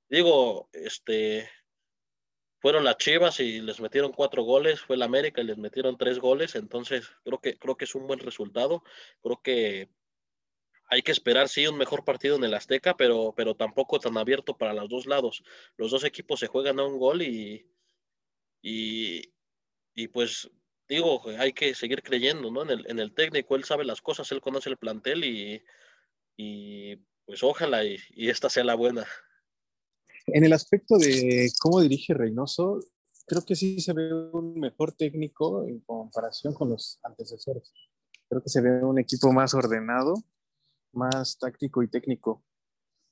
digo, 0.10 0.70
este, 0.74 1.50
fueron 2.60 2.84
las 2.84 2.98
Chivas 2.98 3.40
y 3.40 3.62
les 3.62 3.80
metieron 3.80 4.12
cuatro 4.12 4.44
goles, 4.44 4.82
fue 4.82 4.98
el 4.98 5.04
América 5.04 5.42
y 5.42 5.46
les 5.46 5.58
metieron 5.58 5.98
tres 5.98 6.20
goles, 6.20 6.56
entonces 6.56 7.10
creo 7.24 7.40
que, 7.40 7.58
creo 7.58 7.78
que 7.78 7.86
es 7.86 7.96
un 7.96 8.08
buen 8.08 8.20
resultado, 8.20 8.84
creo 9.22 9.42
que 9.42 9.90
hay 10.94 11.02
que 11.02 11.12
esperar, 11.12 11.50
sí, 11.50 11.66
un 11.68 11.78
mejor 11.78 12.04
partido 12.06 12.36
en 12.36 12.44
el 12.44 12.54
Azteca, 12.54 12.96
pero, 12.96 13.34
pero 13.36 13.56
tampoco 13.56 14.00
tan 14.00 14.18
abierto 14.18 14.58
para 14.58 14.74
los 14.74 14.90
dos 14.90 15.06
lados. 15.08 15.44
Los 15.76 15.92
dos 15.92 16.04
equipos 16.04 16.40
se 16.40 16.48
juegan 16.48 16.80
a 16.80 16.86
un 16.86 17.00
gol 17.00 17.24
y, 17.24 17.68
y, 18.62 20.08
pues 20.10 20.50
digo, 20.88 21.24
hay 21.40 21.54
que 21.54 21.74
seguir 21.74 22.04
creyendo 22.04 22.52
¿no? 22.52 22.62
en, 22.62 22.70
el, 22.70 22.86
en 22.90 23.00
el 23.00 23.14
técnico, 23.14 23.56
él 23.56 23.64
sabe 23.64 23.86
las 23.86 24.02
cosas, 24.02 24.32
él 24.32 24.42
conoce 24.42 24.70
el 24.70 24.78
plantel 24.78 25.24
y, 25.24 25.64
y 26.38 26.96
pues 27.26 27.42
ojalá 27.42 27.84
y, 27.84 27.98
esta 28.16 28.50
sea 28.50 28.64
la 28.64 28.76
buena. 28.76 29.06
En 30.28 30.44
el 30.44 30.54
aspecto 30.54 30.98
de 30.98 31.52
cómo 31.60 31.82
dirige 31.82 32.14
Reynoso, 32.14 32.80
creo 33.26 33.44
que 33.44 33.56
sí 33.56 33.80
se 33.80 33.94
ve 33.94 34.14
un 34.14 34.60
mejor 34.60 34.94
técnico 34.94 35.66
en 35.66 35.80
comparación 35.80 36.54
con 36.54 36.70
los 36.70 37.00
antecesores. 37.04 37.74
Creo 38.30 38.44
que 38.44 38.50
se 38.50 38.62
ve 38.62 38.84
un 38.84 39.00
equipo 39.00 39.32
más 39.32 39.54
ordenado, 39.54 40.16
más 40.94 41.38
táctico 41.38 41.84
y 41.84 41.88
técnico. 41.88 42.44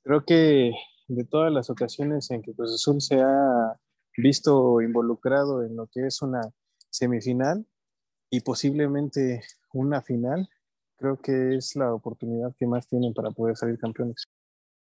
Creo 0.02 0.24
que 0.24 0.72
de 1.08 1.24
todas 1.24 1.52
las 1.52 1.70
ocasiones 1.70 2.30
en 2.30 2.42
que 2.42 2.54
Cruz 2.54 2.74
Azul 2.74 3.00
se 3.00 3.20
ha 3.20 3.78
visto 4.16 4.80
involucrado 4.80 5.62
en 5.62 5.76
lo 5.76 5.86
que 5.86 6.06
es 6.06 6.22
una 6.22 6.40
semifinal 6.90 7.66
y 8.30 8.40
posiblemente 8.40 9.42
una 9.72 10.02
final, 10.02 10.48
creo 10.96 11.20
que 11.20 11.56
es 11.56 11.76
la 11.76 11.92
oportunidad 11.92 12.54
que 12.58 12.66
más 12.66 12.86
tienen 12.86 13.14
para 13.14 13.30
poder 13.30 13.56
salir 13.56 13.78
campeones. 13.78 14.26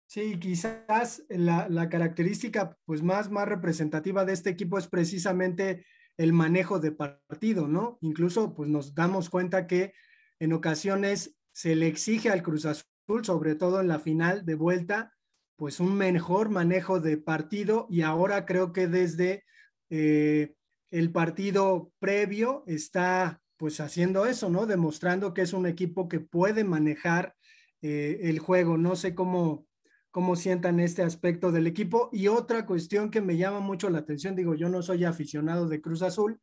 Sí, 0.08 0.40
quizás 0.40 1.24
la, 1.30 1.68
la, 1.68 1.90
característica 1.90 2.78
pues 2.86 3.02
más, 3.02 3.32
más 3.32 3.48
representativa 3.48 4.24
de 4.24 4.34
este 4.34 4.52
equipo 4.52 4.78
es 4.78 4.88
precisamente 4.88 5.86
el 6.18 6.32
manejo 6.32 6.80
de 6.80 6.92
partido, 6.92 7.68
¿no? 7.68 7.98
Incluso 8.02 8.54
pues 8.54 8.70
nos 8.70 8.94
damos 8.94 9.30
cuenta 9.30 9.66
que 9.68 9.94
en 10.40 10.54
ocasiones 10.54 11.36
se 11.56 11.74
le 11.74 11.88
exige 11.88 12.30
al 12.30 12.44
Cruz 12.44 12.66
Azul, 12.66 13.24
sobre 13.24 13.56
todo 13.56 13.80
en 13.80 13.88
la 13.88 14.00
final 14.00 14.46
de 14.46 14.56
vuelta, 14.56 15.14
pues 15.56 15.80
un 15.80 15.96
mejor 15.96 16.50
manejo 16.50 17.00
de 17.00 17.18
partido 17.18 17.88
y 17.90 18.02
ahora 18.02 18.46
creo 18.46 18.74
que 18.74 18.90
desde 18.90 19.46
eh, 19.90 20.54
el 20.92 21.14
partido 21.14 21.94
previo 21.98 22.66
está 22.68 23.42
pues 23.56 23.80
haciendo 23.80 24.26
eso, 24.26 24.50
¿no? 24.50 24.66
Demostrando 24.66 25.34
que 25.34 25.44
es 25.44 25.54
un 25.54 25.66
equipo 25.66 26.10
que 26.10 26.20
puede 26.20 26.66
manejar 26.66 27.34
eh, 27.82 28.20
el 28.24 28.40
juego. 28.40 28.78
No 28.78 28.98
sé 28.98 29.16
cómo, 29.16 29.66
cómo 30.12 30.36
sientan 30.36 30.82
este 30.82 31.04
aspecto 31.04 31.54
del 31.54 31.68
equipo. 31.68 32.10
Y 32.12 32.28
otra 32.28 32.66
cuestión 32.66 33.10
que 33.10 33.22
me 33.22 33.38
llama 33.38 33.62
mucho 33.62 33.90
la 33.90 34.00
atención, 34.00 34.36
digo, 34.36 34.56
yo 34.56 34.68
no 34.68 34.82
soy 34.82 35.06
aficionado 35.06 35.70
de 35.70 35.80
Cruz 35.80 36.02
Azul, 36.02 36.42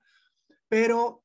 pero 0.71 1.22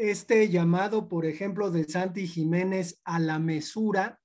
este 0.00 0.48
llamado, 0.48 1.08
por 1.08 1.26
ejemplo, 1.26 1.70
de 1.70 1.84
Santi 1.84 2.26
Jiménez 2.26 3.00
a 3.04 3.18
la 3.18 3.38
mesura, 3.38 4.18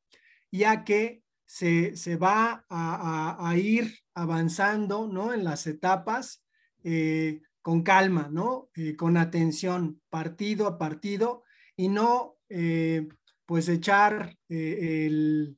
ya 0.52 0.86
que 0.86 1.22
se, 1.46 1.92
va 2.16 2.66
a, 2.70 3.56
ir 3.58 3.94
avanzando, 4.14 5.08
¿no? 5.08 5.34
En 5.34 5.44
las 5.44 5.68
etapas 5.68 6.44
eh, 6.84 7.42
con 7.62 7.84
calma, 7.84 8.30
¿no? 8.32 8.70
Eh, 8.76 8.96
con 8.96 9.18
atención, 9.18 10.02
partido 10.10 10.68
a 10.68 10.78
partido, 10.78 11.44
y 11.76 11.90
no, 11.90 12.38
eh, 12.48 13.08
pues, 13.46 13.68
echar 13.68 14.38
el, 14.48 15.58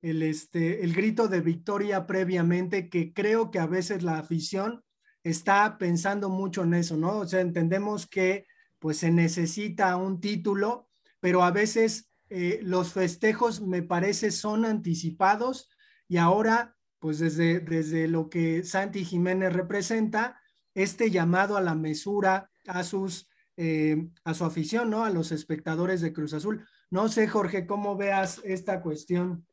el, 0.00 0.22
este, 0.22 0.82
el 0.84 0.94
grito 0.94 1.28
de 1.28 1.42
victoria 1.42 2.06
previamente, 2.06 2.88
que 2.88 3.12
creo 3.12 3.50
que 3.50 3.58
a 3.58 3.66
veces 3.66 4.02
la 4.02 4.18
afición 4.18 4.82
está 5.22 5.76
pensando 5.76 6.30
mucho 6.30 6.64
en 6.64 6.74
eso, 6.74 6.96
¿no? 6.96 7.18
O 7.18 7.26
sea, 7.26 7.40
entendemos 7.40 8.06
que 8.06 8.46
pues 8.84 8.98
se 8.98 9.10
necesita 9.10 9.96
un 9.96 10.20
título, 10.20 10.90
pero 11.18 11.42
a 11.42 11.50
veces 11.50 12.10
eh, 12.28 12.60
los 12.62 12.92
festejos 12.92 13.62
me 13.62 13.82
parece 13.82 14.30
son 14.30 14.66
anticipados 14.66 15.70
y 16.06 16.18
ahora, 16.18 16.76
pues 16.98 17.18
desde, 17.18 17.60
desde 17.60 18.08
lo 18.08 18.28
que 18.28 18.62
Santi 18.62 19.06
Jiménez 19.06 19.54
representa, 19.54 20.38
este 20.74 21.10
llamado 21.10 21.56
a 21.56 21.62
la 21.62 21.74
mesura 21.74 22.50
a 22.66 22.84
sus 22.84 23.26
eh, 23.56 24.06
a 24.22 24.34
su 24.34 24.44
afición, 24.44 24.90
¿no? 24.90 25.06
A 25.06 25.08
los 25.08 25.32
espectadores 25.32 26.02
de 26.02 26.12
Cruz 26.12 26.34
Azul. 26.34 26.68
No 26.90 27.08
sé, 27.08 27.26
Jorge, 27.26 27.66
cómo 27.66 27.96
veas 27.96 28.42
esta 28.44 28.82
cuestión. 28.82 29.46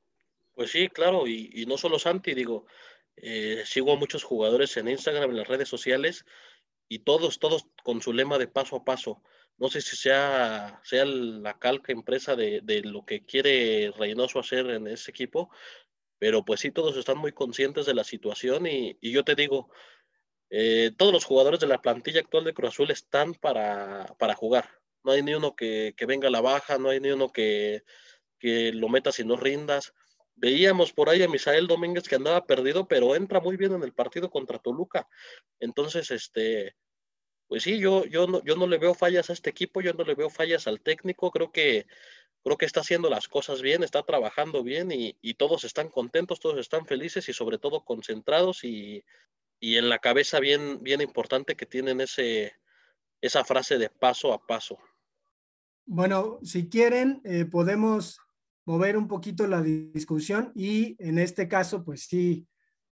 Pues 0.51 0.71
sí, 0.71 0.89
claro, 0.89 1.25
y, 1.25 1.65
no 1.69 1.77
solo 1.77 1.99
Santi, 1.99 2.33
digo, 2.33 2.65
eh, 3.15 3.63
sigo 3.65 3.93
a 3.93 3.97
muchos 3.97 4.25
jugadores 4.25 4.75
en 4.75 4.89
Instagram, 4.89 5.29
en 5.29 5.37
las 5.37 5.47
redes 5.47 5.69
sociales, 5.69 6.25
y 6.91 6.99
todos, 6.99 7.39
todos 7.39 7.67
con 7.85 8.01
su 8.01 8.11
lema 8.11 8.37
de 8.37 8.49
paso 8.49 8.75
a 8.75 8.83
paso. 8.83 9.23
No 9.57 9.69
sé 9.69 9.79
si 9.79 9.95
sea, 9.95 10.81
sea 10.83 11.05
la 11.05 11.57
calca 11.57 11.93
empresa 11.93 12.35
de, 12.35 12.59
de 12.61 12.81
lo 12.81 13.05
que 13.05 13.25
quiere 13.25 13.93
Reynoso 13.97 14.39
hacer 14.39 14.69
en 14.69 14.87
ese 14.87 15.09
equipo, 15.09 15.49
pero 16.19 16.43
pues 16.43 16.59
sí, 16.59 16.69
todos 16.69 16.97
están 16.97 17.17
muy 17.17 17.31
conscientes 17.31 17.85
de 17.85 17.93
la 17.93 18.03
situación 18.03 18.67
y, 18.67 18.97
y 18.99 19.13
yo 19.13 19.23
te 19.23 19.35
digo, 19.35 19.69
eh, 20.49 20.91
todos 20.97 21.13
los 21.13 21.23
jugadores 21.23 21.61
de 21.61 21.67
la 21.67 21.81
plantilla 21.81 22.19
actual 22.19 22.43
de 22.43 22.53
Cruz 22.53 22.71
Azul 22.71 22.91
están 22.91 23.35
para, 23.35 24.07
para 24.19 24.35
jugar. 24.35 24.69
No 25.05 25.13
hay 25.13 25.23
ni 25.23 25.33
uno 25.33 25.55
que, 25.55 25.93
que, 25.95 26.05
venga 26.05 26.27
a 26.27 26.31
la 26.31 26.41
baja, 26.41 26.77
no 26.77 26.89
hay 26.89 26.99
ni 26.99 27.11
uno 27.11 27.31
que, 27.31 27.85
que 28.37 28.73
lo 28.73 28.89
meta 28.89 29.13
si 29.13 29.23
no 29.23 29.37
rindas. 29.37 29.93
Veíamos 30.41 30.91
por 30.91 31.07
ahí 31.07 31.21
a 31.21 31.27
Misael 31.27 31.67
Domínguez 31.67 32.09
que 32.09 32.15
andaba 32.15 32.47
perdido, 32.47 32.87
pero 32.87 33.15
entra 33.15 33.39
muy 33.39 33.57
bien 33.57 33.73
en 33.73 33.83
el 33.83 33.93
partido 33.93 34.31
contra 34.31 34.57
Toluca. 34.57 35.07
Entonces, 35.59 36.09
este, 36.09 36.75
pues 37.47 37.61
sí, 37.61 37.77
yo, 37.77 38.05
yo, 38.05 38.25
no, 38.25 38.43
yo 38.43 38.55
no 38.55 38.65
le 38.65 38.79
veo 38.79 38.95
fallas 38.95 39.29
a 39.29 39.33
este 39.33 39.51
equipo, 39.51 39.81
yo 39.81 39.93
no 39.93 40.03
le 40.03 40.15
veo 40.15 40.31
fallas 40.31 40.65
al 40.65 40.81
técnico, 40.81 41.29
creo 41.29 41.51
que, 41.51 41.85
creo 42.43 42.57
que 42.57 42.65
está 42.65 42.79
haciendo 42.79 43.07
las 43.07 43.27
cosas 43.27 43.61
bien, 43.61 43.83
está 43.83 44.01
trabajando 44.01 44.63
bien 44.63 44.89
y, 44.91 45.13
todos 45.35 45.63
están 45.63 45.89
contentos, 45.89 46.39
todos 46.39 46.57
están 46.57 46.87
felices 46.87 47.29
y 47.29 47.33
sobre 47.33 47.59
todo 47.59 47.85
concentrados 47.85 48.63
y, 48.63 49.03
y 49.59 49.77
en 49.77 49.89
la 49.89 49.99
cabeza 49.99 50.39
bien, 50.39 50.81
bien 50.81 51.01
importante 51.01 51.55
que 51.55 51.67
tienen 51.67 52.01
ese, 52.01 52.55
esa 53.21 53.45
frase 53.45 53.77
de 53.77 53.91
paso 53.91 54.33
a 54.33 54.43
paso. 54.43 54.79
Bueno, 55.85 56.39
si 56.41 56.67
quieren, 56.67 57.21
eh, 57.25 57.45
podemos 57.45 58.19
mover 58.71 58.95
un 58.95 59.09
poquito 59.09 59.47
la 59.47 59.61
discusión 59.61 60.53
y 60.55 60.95
en 60.99 61.19
este 61.19 61.49
caso, 61.49 61.83
pues 61.83 62.03
sí, 62.03 62.47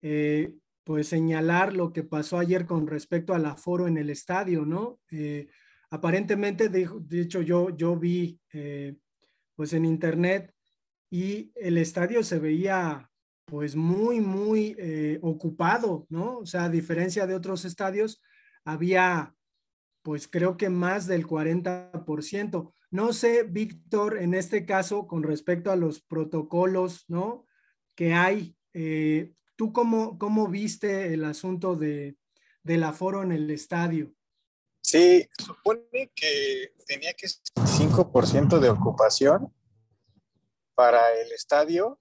eh, 0.03 0.55
pues 0.85 1.09
señalar 1.09 1.73
lo 1.73 1.93
que 1.93 2.05
pasó 2.05 2.39
ayer 2.39 2.65
con 2.65 2.87
respecto 2.87 3.35
al 3.35 3.45
aforo 3.45 3.89
en 3.89 3.97
el 3.97 4.09
estadio, 4.09 4.65
¿no? 4.65 5.01
Eh, 5.11 5.49
aparentemente, 5.91 6.69
de, 6.69 6.89
hecho, 7.21 7.43
yo, 7.43 7.77
yo 7.77 7.97
vi 7.97 8.39
eh, 8.53 8.95
pues 9.57 9.73
en 9.73 9.85
internet 9.85 10.55
y 11.11 11.51
el 11.57 11.77
estadio 11.79 12.23
se 12.23 12.39
veía 12.39 13.11
pues 13.45 13.75
muy, 13.75 14.21
muy 14.21 14.77
ocupado, 15.23 16.07
¿no? 16.09 16.39
O 16.39 16.47
sea, 16.47 16.65
a 16.65 16.71
diferencia 16.71 17.27
de 17.27 17.35
otros 17.35 17.65
estadios, 17.65 18.23
había 18.65 19.35
pues 20.03 20.29
creo 20.29 20.57
que 20.57 20.69
más 20.69 21.07
del 21.07 21.27
40%. 21.27 22.73
No 22.95 23.13
sé, 23.13 23.43
Víctor, 23.43 24.19
en 24.19 24.35
este 24.35 24.65
caso, 24.65 25.09
con 25.09 25.25
respecto 25.25 25.73
a 25.73 25.77
los 25.77 26.01
protocolos, 26.01 27.05
¿no? 27.09 27.45
Que 27.97 28.15
hay, 28.15 28.57
eh, 28.73 29.33
¿tú 29.57 29.73
cómo, 29.73 30.17
cómo 30.17 30.47
viste 30.47 31.13
el 31.13 31.25
asunto 31.25 31.75
de, 31.75 32.17
del 32.63 32.85
aforo 32.85 33.25
en 33.25 33.33
el 33.33 33.51
estadio? 33.51 34.15
Sí, 34.81 35.29
supone 35.37 36.13
que 36.15 36.73
tenía 36.87 37.13
que 37.15 37.27
ser 37.27 37.43
5% 37.57 38.61
de 38.61 38.71
ocupación 38.71 39.53
para 40.77 41.21
el 41.21 41.33
estadio, 41.33 41.99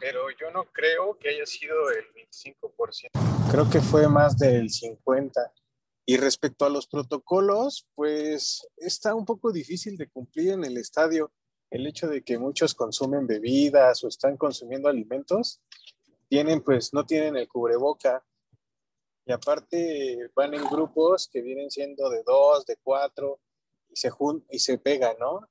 pero 0.00 0.22
yo 0.30 0.50
no 0.50 0.64
creo 0.72 1.16
que 1.16 1.28
haya 1.28 1.46
sido 1.46 1.76
el 1.90 2.06
25%. 2.12 3.52
Creo 3.52 3.70
que 3.70 3.80
fue 3.80 4.08
más 4.08 4.36
del 4.36 4.68
50%. 4.68 5.52
Y 6.10 6.16
respecto 6.16 6.64
a 6.64 6.70
los 6.70 6.86
protocolos, 6.86 7.86
pues 7.94 8.66
está 8.78 9.14
un 9.14 9.26
poco 9.26 9.52
difícil 9.52 9.98
de 9.98 10.08
cumplir 10.08 10.52
en 10.52 10.64
el 10.64 10.78
estadio. 10.78 11.34
El 11.68 11.86
hecho 11.86 12.08
de 12.08 12.22
que 12.22 12.38
muchos 12.38 12.74
consumen 12.74 13.26
bebidas 13.26 14.02
o 14.02 14.08
están 14.08 14.38
consumiendo 14.38 14.88
alimentos, 14.88 15.60
tienen 16.26 16.64
pues 16.64 16.94
no 16.94 17.04
tienen 17.04 17.36
el 17.36 17.46
cubreboca. 17.46 18.24
Y 19.26 19.32
aparte 19.32 20.30
van 20.34 20.54
en 20.54 20.64
grupos 20.64 21.28
que 21.30 21.42
vienen 21.42 21.70
siendo 21.70 22.08
de 22.08 22.22
dos, 22.22 22.64
de 22.64 22.78
cuatro, 22.82 23.40
y 23.90 23.96
se, 23.96 24.10
y 24.48 24.58
se 24.60 24.78
pegan, 24.78 25.14
¿no? 25.18 25.46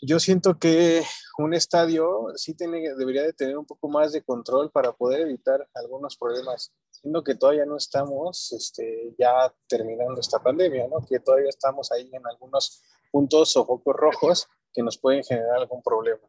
Yo 0.00 0.18
siento 0.20 0.58
que 0.58 1.02
un 1.36 1.52
estadio 1.52 2.28
sí 2.36 2.54
tiene, 2.54 2.94
debería 2.96 3.24
de 3.24 3.34
tener 3.34 3.58
un 3.58 3.66
poco 3.66 3.90
más 3.90 4.12
de 4.12 4.22
control 4.22 4.70
para 4.70 4.94
poder 4.94 5.20
evitar 5.20 5.68
algunos 5.74 6.16
problemas, 6.16 6.72
siendo 7.02 7.22
que 7.22 7.34
todavía 7.34 7.66
no 7.66 7.76
estamos 7.76 8.52
este, 8.52 9.14
ya 9.18 9.52
terminando 9.68 10.20
esta 10.20 10.42
pandemia, 10.42 10.88
¿no? 10.88 11.04
que 11.06 11.20
todavía 11.20 11.50
estamos 11.50 11.92
ahí 11.92 12.08
en 12.12 12.26
algunos 12.26 12.82
puntos 13.10 13.56
o 13.56 13.66
focos 13.66 13.94
rojos 13.94 14.48
que 14.72 14.82
nos 14.82 14.96
pueden 14.96 15.22
generar 15.22 15.58
algún 15.58 15.82
problema. 15.82 16.26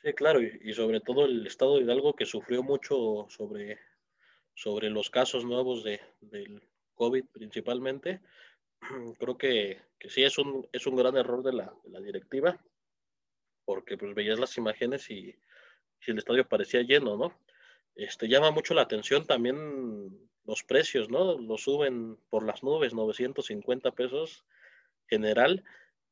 Sí, 0.00 0.14
claro, 0.14 0.40
y, 0.40 0.72
sobre 0.72 1.00
todo 1.00 1.24
el 1.24 1.46
estado 1.46 1.76
de 1.76 1.82
Hidalgo 1.82 2.14
que 2.14 2.24
sufrió 2.24 2.62
mucho 2.62 3.26
sobre, 3.28 3.78
sobre 4.54 4.88
los 4.88 5.10
casos 5.10 5.44
nuevos 5.44 5.84
de, 5.84 6.00
del 6.20 6.62
COVID 6.94 7.24
principalmente. 7.32 8.22
Creo 9.18 9.36
que, 9.36 9.82
que 9.98 10.08
sí 10.08 10.22
es 10.22 10.38
un, 10.38 10.66
es 10.72 10.86
un 10.86 10.96
gran 10.96 11.16
error 11.16 11.42
de 11.42 11.52
la, 11.52 11.74
de 11.84 11.90
la 11.90 12.00
directiva 12.00 12.58
porque 13.68 13.98
pues 13.98 14.14
veías 14.14 14.38
las 14.38 14.56
imágenes 14.56 15.10
y, 15.10 15.36
el 16.06 16.16
estadio 16.16 16.48
parecía 16.48 16.80
lleno, 16.80 17.18
¿no? 17.18 17.38
Este, 17.98 18.28
llama 18.28 18.52
mucho 18.52 18.74
la 18.74 18.82
atención 18.82 19.26
también 19.26 20.30
los 20.44 20.62
precios, 20.62 21.10
¿no? 21.10 21.36
Lo 21.36 21.58
suben 21.58 22.16
por 22.30 22.46
las 22.46 22.62
nubes, 22.62 22.94
950 22.94 23.90
pesos 23.90 24.44
general, 25.08 25.64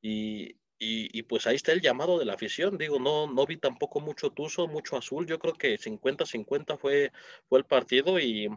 y, 0.02 0.56
y, 0.78 1.22
pues 1.22 1.46
ahí 1.46 1.54
está 1.54 1.70
el 1.70 1.80
llamado 1.80 2.18
de 2.18 2.24
la 2.24 2.34
afición. 2.34 2.76
Digo, 2.76 2.98
no, 2.98 3.28
no 3.32 3.46
vi 3.46 3.56
tampoco 3.56 4.00
mucho 4.00 4.30
tuzo, 4.30 4.66
mucho 4.66 4.96
azul. 4.96 5.26
Yo 5.26 5.38
creo 5.38 5.54
que 5.54 5.78
50-50 5.78 6.76
fue, 6.76 7.12
fue 7.48 7.60
el 7.60 7.64
partido 7.64 8.18
y, 8.18 8.48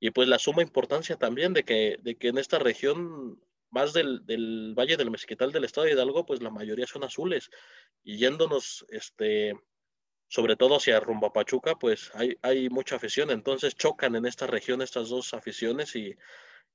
y, 0.00 0.10
pues 0.10 0.26
la 0.26 0.38
suma 0.38 0.62
importancia 0.62 1.16
también 1.16 1.52
de 1.52 1.64
que, 1.64 1.98
de 2.00 2.16
que 2.16 2.28
en 2.28 2.38
esta 2.38 2.58
región 2.58 3.38
más 3.70 3.92
del, 3.92 4.24
del, 4.24 4.74
Valle 4.74 4.96
del 4.96 5.10
Mezquital 5.10 5.52
del 5.52 5.64
Estado 5.64 5.86
de 5.86 5.92
Hidalgo, 5.92 6.24
pues 6.24 6.42
la 6.42 6.50
mayoría 6.50 6.86
son 6.86 7.04
azules. 7.04 7.50
Y 8.02 8.16
yéndonos, 8.16 8.86
este, 8.88 9.54
sobre 10.34 10.56
todo 10.56 10.78
hacia 10.78 10.98
rumbo 10.98 11.28
a 11.28 11.32
Pachuca, 11.32 11.76
pues 11.76 12.10
hay, 12.12 12.36
hay 12.42 12.68
mucha 12.68 12.96
afición. 12.96 13.30
Entonces 13.30 13.76
chocan 13.76 14.16
en 14.16 14.26
esta 14.26 14.48
región 14.48 14.82
estas 14.82 15.08
dos 15.08 15.32
aficiones 15.32 15.94
y, 15.94 16.16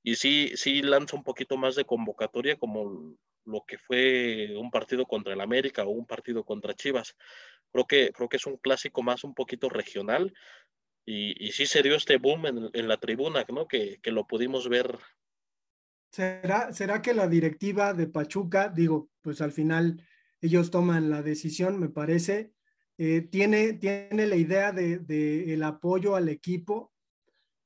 y 0.02 0.14
sí, 0.14 0.52
sí 0.54 0.80
lanza 0.80 1.14
un 1.14 1.22
poquito 1.22 1.58
más 1.58 1.76
de 1.76 1.84
convocatoria 1.84 2.56
como 2.56 3.14
lo 3.44 3.64
que 3.66 3.76
fue 3.76 4.56
un 4.56 4.70
partido 4.70 5.04
contra 5.04 5.34
el 5.34 5.42
América 5.42 5.84
o 5.84 5.90
un 5.90 6.06
partido 6.06 6.42
contra 6.42 6.72
Chivas. 6.72 7.14
Creo 7.70 7.86
que, 7.86 8.12
creo 8.14 8.30
que 8.30 8.38
es 8.38 8.46
un 8.46 8.56
clásico 8.56 9.02
más 9.02 9.24
un 9.24 9.34
poquito 9.34 9.68
regional 9.68 10.32
y, 11.04 11.46
y 11.46 11.52
sí 11.52 11.66
se 11.66 11.82
dio 11.82 11.96
este 11.96 12.16
boom 12.16 12.46
en, 12.46 12.70
en 12.72 12.88
la 12.88 12.96
tribuna, 12.96 13.44
¿no? 13.50 13.68
Que, 13.68 14.00
que, 14.00 14.10
lo 14.10 14.26
pudimos 14.26 14.70
ver 14.70 14.98
¿Será, 16.12 16.72
¿Será 16.72 17.02
que 17.02 17.12
la 17.12 17.28
directiva 17.28 17.92
de 17.92 18.06
Pachuca, 18.06 18.70
digo, 18.70 19.10
pues 19.20 19.42
al 19.42 19.52
final 19.52 20.02
ellos 20.40 20.70
toman 20.70 21.10
la 21.10 21.20
decisión, 21.20 21.78
me 21.78 21.90
parece, 21.90 22.54
eh, 23.02 23.22
tiene, 23.22 23.72
tiene 23.72 24.26
la 24.26 24.36
idea 24.36 24.72
de, 24.72 24.98
de, 24.98 25.54
el 25.54 25.62
apoyo 25.62 26.16
al 26.16 26.28
equipo? 26.28 26.92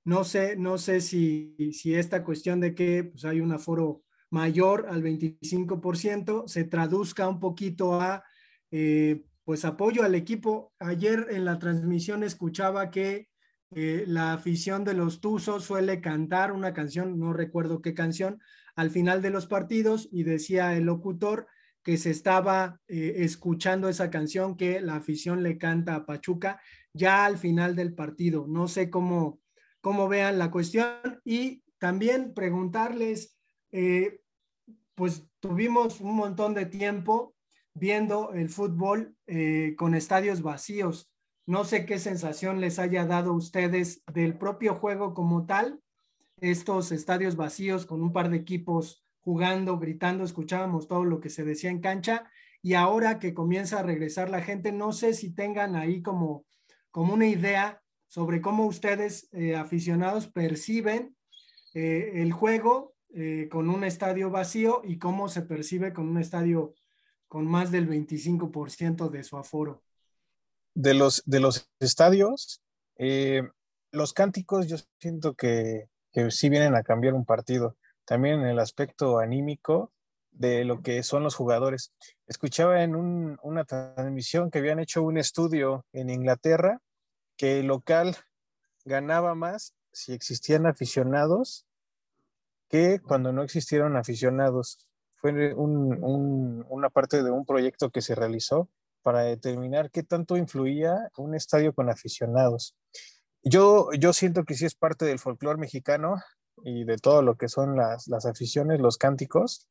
No 0.04 0.22
sé, 0.22 0.54
no 0.54 0.78
sé 0.78 1.00
si, 1.00 1.56
si 1.72 1.92
esta 1.96 2.22
cuestión 2.22 2.60
de 2.60 2.72
que 2.72 3.02
pues, 3.02 3.24
hay 3.24 3.40
un 3.40 3.50
aforo 3.50 4.04
mayor 4.30 4.86
al 4.88 5.02
25% 5.02 6.46
se 6.46 6.62
traduzca 6.62 7.26
un 7.26 7.40
poquito 7.40 8.00
a 8.00 8.22
eh, 8.70 9.24
pues 9.42 9.64
apoyo 9.64 10.04
al 10.04 10.14
equipo. 10.14 10.72
Ayer 10.78 11.26
en 11.30 11.44
la 11.44 11.58
transmisión 11.58 12.22
escuchaba 12.22 12.92
que 12.92 13.26
eh, 13.72 14.04
la 14.06 14.34
afición 14.34 14.84
de 14.84 14.94
los 14.94 15.20
Tuzos 15.20 15.64
suele 15.64 16.00
cantar 16.00 16.52
una 16.52 16.72
canción, 16.72 17.18
no 17.18 17.32
recuerdo 17.32 17.82
qué 17.82 17.92
canción, 17.92 18.40
al 18.76 18.90
final 18.90 19.20
de 19.20 19.30
los 19.30 19.48
partidos 19.48 20.08
y 20.12 20.22
decía 20.22 20.76
el 20.76 20.84
locutor 20.84 21.48
que 21.84 21.96
se 21.96 22.10
estaba 22.10 22.80
eh, 22.88 23.16
escuchando 23.18 23.88
esa 23.88 24.10
canción 24.10 24.56
que 24.56 24.80
la 24.80 24.96
afición 24.96 25.42
le 25.42 25.58
canta 25.58 25.94
a 25.94 26.06
Pachuca 26.06 26.60
ya 26.92 27.26
al 27.26 27.38
final 27.38 27.76
del 27.76 27.94
partido. 27.94 28.46
No 28.48 28.66
sé 28.68 28.90
cómo, 28.90 29.40
cómo 29.80 30.08
vean 30.08 30.38
la 30.38 30.50
cuestión 30.50 30.96
y 31.24 31.62
también 31.78 32.34
preguntarles, 32.34 33.38
eh, 33.72 34.20
pues 34.94 35.26
tuvimos 35.40 36.00
un 36.00 36.16
montón 36.16 36.54
de 36.54 36.66
tiempo 36.66 37.34
viendo 37.74 38.32
el 38.32 38.48
fútbol 38.48 39.16
con 39.76 39.96
estadios 39.96 40.42
vacíos 40.42 41.12
no 41.46 41.64
sé 41.64 41.84
qué 41.84 41.98
sensación 41.98 42.60
les 42.60 42.78
haya 42.78 43.04
dado 43.04 43.32
a 43.32 43.36
ustedes 43.36 44.02
del 44.12 44.38
propio 44.38 44.74
juego 44.76 45.12
como 45.12 45.44
tal, 45.44 45.80
estos 46.40 46.90
estadios 46.90 47.36
vacíos 47.36 47.84
con 47.84 48.02
un 48.02 48.12
par 48.12 48.30
de 48.30 48.38
equipos 48.38 49.03
jugando, 49.24 49.78
gritando, 49.78 50.22
escuchábamos 50.22 50.86
todo 50.86 51.04
lo 51.04 51.18
que 51.18 51.30
se 51.30 51.44
decía 51.44 51.70
en 51.70 51.80
cancha 51.80 52.30
y 52.60 52.74
ahora 52.74 53.18
que 53.18 53.32
comienza 53.32 53.80
a 53.80 53.82
regresar 53.82 54.28
la 54.28 54.42
gente, 54.42 54.70
no 54.70 54.92
sé 54.92 55.14
si 55.14 55.34
tengan 55.34 55.76
ahí 55.76 56.02
como, 56.02 56.44
como 56.90 57.14
una 57.14 57.26
idea 57.26 57.82
sobre 58.06 58.42
cómo 58.42 58.66
ustedes 58.66 59.28
eh, 59.32 59.56
aficionados 59.56 60.28
perciben 60.28 61.16
eh, 61.72 62.12
el 62.16 62.32
juego 62.32 62.94
eh, 63.14 63.48
con 63.50 63.70
un 63.70 63.82
estadio 63.82 64.30
vacío 64.30 64.82
y 64.84 64.98
cómo 64.98 65.28
se 65.28 65.42
percibe 65.42 65.94
con 65.94 66.08
un 66.08 66.18
estadio 66.18 66.74
con 67.26 67.46
más 67.46 67.70
del 67.70 67.88
25% 67.88 69.08
de 69.08 69.24
su 69.24 69.38
aforo 69.38 69.82
de 70.74 70.92
los, 70.92 71.22
de 71.24 71.40
los 71.40 71.70
estadios, 71.80 72.60
los 73.90 74.12
cánticos 74.12 74.66
yo 74.66 74.76
siento 74.98 75.34
que, 75.34 75.88
que 76.12 76.30
sí 76.30 76.48
vienen 76.48 76.74
a 76.74 76.82
cambiar 76.82 77.14
un 77.14 77.24
partido. 77.24 77.76
También 78.04 78.40
en 78.40 78.46
el 78.46 78.58
aspecto 78.58 79.18
anímico 79.18 79.92
de 80.30 80.64
lo 80.64 80.82
que 80.82 81.02
son 81.02 81.22
los 81.22 81.34
jugadores. 81.34 81.92
Escuchaba 82.26 82.82
en 82.82 82.96
un, 82.96 83.38
una 83.42 83.64
transmisión 83.64 84.50
que 84.50 84.58
habían 84.58 84.80
hecho 84.80 85.02
un 85.02 85.16
estudio 85.16 85.86
en 85.92 86.10
Inglaterra 86.10 86.80
que 87.36 87.60
el 87.60 87.66
local 87.66 88.16
ganaba 88.84 89.34
más 89.34 89.74
si 89.92 90.12
existían 90.12 90.66
aficionados 90.66 91.66
que 92.68 93.00
cuando 93.00 93.32
no 93.32 93.42
existieron 93.42 93.96
aficionados. 93.96 94.88
Fue 95.20 95.54
un, 95.54 96.02
un, 96.04 96.66
una 96.68 96.90
parte 96.90 97.22
de 97.22 97.30
un 97.30 97.46
proyecto 97.46 97.90
que 97.90 98.02
se 98.02 98.14
realizó 98.14 98.68
para 99.02 99.20
determinar 99.20 99.90
qué 99.90 100.02
tanto 100.02 100.36
influía 100.36 101.10
un 101.16 101.34
estadio 101.34 101.72
con 101.72 101.90
aficionados. 101.90 102.74
Yo, 103.42 103.90
yo 103.92 104.12
siento 104.12 104.44
que 104.44 104.54
sí 104.54 104.64
es 104.64 104.74
parte 104.74 105.04
del 105.04 105.18
folclore 105.18 105.58
mexicano 105.58 106.16
y 106.64 106.84
de 106.84 106.96
todo 106.96 107.22
lo 107.22 107.36
que 107.36 107.48
son 107.48 107.76
las, 107.76 108.08
las 108.08 108.24
aficiones, 108.24 108.80
los 108.80 108.96
cánticos. 108.96 109.68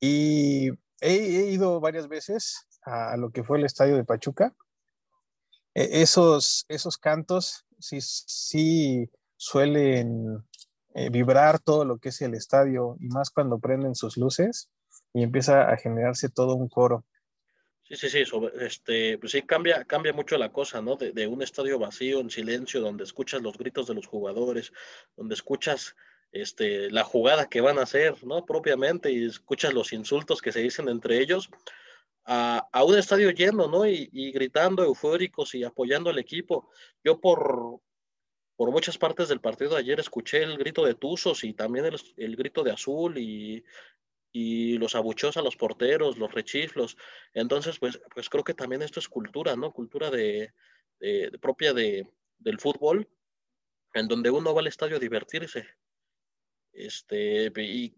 Y 0.00 0.70
he, 1.00 1.50
ido 1.50 1.80
varias 1.80 2.08
veces 2.08 2.66
a, 2.82 3.16
lo 3.16 3.30
que 3.30 3.42
fue 3.42 3.58
el 3.58 3.64
estadio 3.64 3.96
de 3.96 4.04
Pachuca. 4.04 4.54
E, 5.74 6.02
esos, 6.02 6.64
esos 6.68 6.96
cantos 6.96 7.66
sí, 7.80 7.98
sí 8.00 9.10
suelen 9.36 10.44
eh, 10.94 11.10
vibrar 11.10 11.58
todo 11.58 11.84
lo 11.84 11.98
que 11.98 12.10
es 12.10 12.22
el 12.22 12.34
estadio 12.34 12.96
y 13.00 13.08
más 13.08 13.30
cuando 13.30 13.58
prenden 13.58 13.94
sus 13.94 14.16
luces 14.16 14.70
y 15.12 15.24
empieza 15.24 15.70
a 15.70 15.76
generarse 15.76 16.28
todo 16.28 16.54
un 16.54 16.68
coro. 16.68 17.04
Sí, 17.82 17.96
sí, 17.96 18.08
sí, 18.10 18.22
este, 18.60 19.16
pues 19.18 19.32
sí, 19.32 19.42
cambia, 19.42 19.84
cambia 19.84 20.12
mucho 20.12 20.36
la 20.36 20.52
cosa, 20.52 20.82
¿no? 20.82 20.96
De, 20.96 21.26
un 21.26 21.40
estadio 21.40 21.78
vacío, 21.78 22.20
en 22.20 22.28
silencio, 22.28 22.82
donde 22.82 23.04
escuchas 23.04 23.40
los 23.40 23.56
gritos 23.56 23.88
de 23.88 23.94
los 23.94 24.06
jugadores, 24.06 24.72
donde 25.16 25.34
escuchas 25.34 25.96
este, 26.32 26.90
la 26.90 27.04
jugada 27.04 27.48
que 27.48 27.60
van 27.60 27.78
a 27.78 27.82
hacer, 27.82 28.24
¿no? 28.24 28.44
Propiamente, 28.44 29.10
y 29.12 29.24
escuchas 29.24 29.74
los 29.74 29.92
insultos 29.92 30.42
que 30.42 30.52
se 30.52 30.60
dicen 30.60 30.88
entre 30.88 31.20
ellos, 31.20 31.50
a, 32.24 32.68
un 32.84 32.98
estadio 32.98 33.30
lleno, 33.30 33.68
¿no? 33.68 33.86
Y, 33.86 34.32
gritando 34.32 34.84
eufóricos 34.84 35.54
y 35.54 35.64
apoyando 35.64 36.10
al 36.10 36.18
equipo. 36.18 36.68
Yo 37.02 37.20
por, 37.20 37.80
por 38.56 38.70
muchas 38.70 38.98
partes 38.98 39.28
del 39.28 39.40
partido 39.40 39.70
de 39.70 39.78
ayer 39.78 39.98
escuché 39.98 40.42
el 40.42 40.58
grito 40.58 40.84
de 40.84 40.94
Tuzos 40.94 41.42
y 41.44 41.54
también 41.54 41.86
el, 41.86 41.98
el 42.18 42.36
grito 42.36 42.62
de 42.62 42.72
Azul 42.72 43.16
y 43.16 43.64
y 44.32 44.78
los 44.78 44.94
abucheos 44.94 45.36
a 45.36 45.42
los 45.42 45.56
porteros, 45.56 46.18
los 46.18 46.32
rechiflos. 46.32 46.96
Entonces, 47.32 47.78
pues, 47.78 48.00
pues 48.14 48.28
creo 48.28 48.44
que 48.44 48.54
también 48.54 48.82
esto 48.82 49.00
es 49.00 49.08
cultura, 49.08 49.56
¿no? 49.56 49.72
Cultura 49.72 50.10
de, 50.10 50.52
propia 51.40 51.72
de, 51.72 52.06
del 52.38 52.58
fútbol, 52.58 53.08
en 53.94 54.08
donde 54.08 54.30
uno 54.30 54.54
va 54.54 54.60
al 54.60 54.66
estadio 54.66 54.96
a 54.96 55.00
divertirse. 55.00 55.66
Este, 56.72 57.52
y 57.56 57.94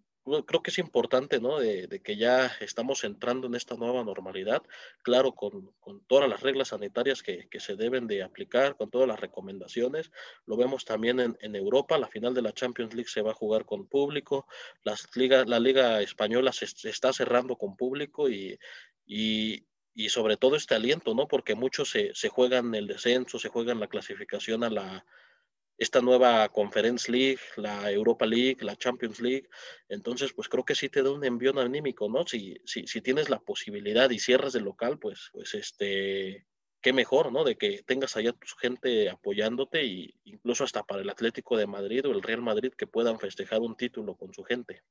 creo 0.46 0.62
que 0.62 0.70
es 0.70 0.78
importante, 0.78 1.40
¿no? 1.40 1.58
De, 1.58 2.00
que 2.02 2.16
ya 2.16 2.46
estamos 2.60 3.04
entrando 3.04 3.46
en 3.46 3.54
esta 3.54 3.74
nueva 3.76 4.04
normalidad, 4.04 4.62
claro, 5.02 5.32
con, 5.32 5.72
todas 6.06 6.28
las 6.28 6.40
reglas 6.40 6.68
sanitarias 6.68 7.22
que, 7.22 7.48
se 7.58 7.76
deben 7.76 8.06
de 8.06 8.22
aplicar, 8.22 8.76
con 8.76 8.90
todas 8.90 9.08
las 9.08 9.20
recomendaciones. 9.20 10.10
Lo 10.46 10.56
vemos 10.56 10.84
también 10.84 11.20
en, 11.20 11.56
Europa, 11.56 11.98
la 11.98 12.08
final 12.08 12.34
de 12.34 12.42
la 12.42 12.52
Champions 12.52 12.94
League 12.94 13.08
se 13.08 13.22
va 13.22 13.32
a 13.32 13.34
jugar 13.34 13.64
con 13.64 13.86
público, 13.86 14.46
las 14.84 15.08
ligas, 15.16 15.48
la 15.48 15.60
Liga 15.60 16.00
Española 16.00 16.52
se, 16.52 16.66
está 16.88 17.12
cerrando 17.12 17.56
con 17.56 17.76
público 17.76 18.28
y, 18.28 18.58
y, 19.06 19.66
sobre 20.08 20.36
todo 20.36 20.56
este 20.56 20.74
aliento, 20.74 21.14
¿no? 21.14 21.28
Porque 21.28 21.54
muchos 21.54 21.90
se, 21.90 22.14
se 22.14 22.28
juegan 22.28 22.74
el 22.74 22.86
descenso, 22.86 23.38
se 23.38 23.48
juegan 23.48 23.80
la 23.80 23.88
clasificación 23.88 24.64
a 24.64 24.70
la 24.70 25.04
esta 25.80 26.02
nueva 26.02 26.46
Conference 26.50 27.10
League, 27.10 27.40
la 27.56 27.90
Europa 27.90 28.26
League, 28.26 28.58
la 28.60 28.76
Champions 28.76 29.18
League. 29.18 29.48
Entonces, 29.88 30.34
pues 30.34 30.46
creo 30.46 30.62
que 30.62 30.74
sí 30.74 30.90
te 30.90 31.02
da 31.02 31.10
un 31.10 31.24
envío 31.24 31.58
anímico, 31.58 32.06
¿no? 32.10 32.26
Si, 32.26 32.54
si, 32.66 32.86
si 32.86 33.00
tienes 33.00 33.30
la 33.30 33.40
posibilidad 33.40 34.10
y 34.10 34.18
cierras 34.18 34.54
el 34.54 34.64
local, 34.64 34.98
pues, 34.98 35.30
pues 35.32 35.54
este, 35.54 36.46
qué 36.82 36.92
mejor, 36.92 37.32
¿no? 37.32 37.44
De 37.44 37.56
que 37.56 37.82
tengas 37.82 38.14
allá 38.18 38.32
tu 38.32 38.46
gente 38.60 39.08
apoyándote 39.08 39.82
y 39.82 40.14
incluso 40.24 40.64
hasta 40.64 40.82
para 40.82 41.00
el 41.00 41.08
Atlético 41.08 41.56
de 41.56 41.66
Madrid 41.66 42.06
o 42.06 42.12
el 42.12 42.22
Real 42.22 42.42
Madrid 42.42 42.74
que 42.76 42.86
puedan 42.86 43.18
festejar 43.18 43.60
un 43.60 43.74
título 43.74 44.18
con 44.18 44.34
su 44.34 44.44
gente. 44.44 44.82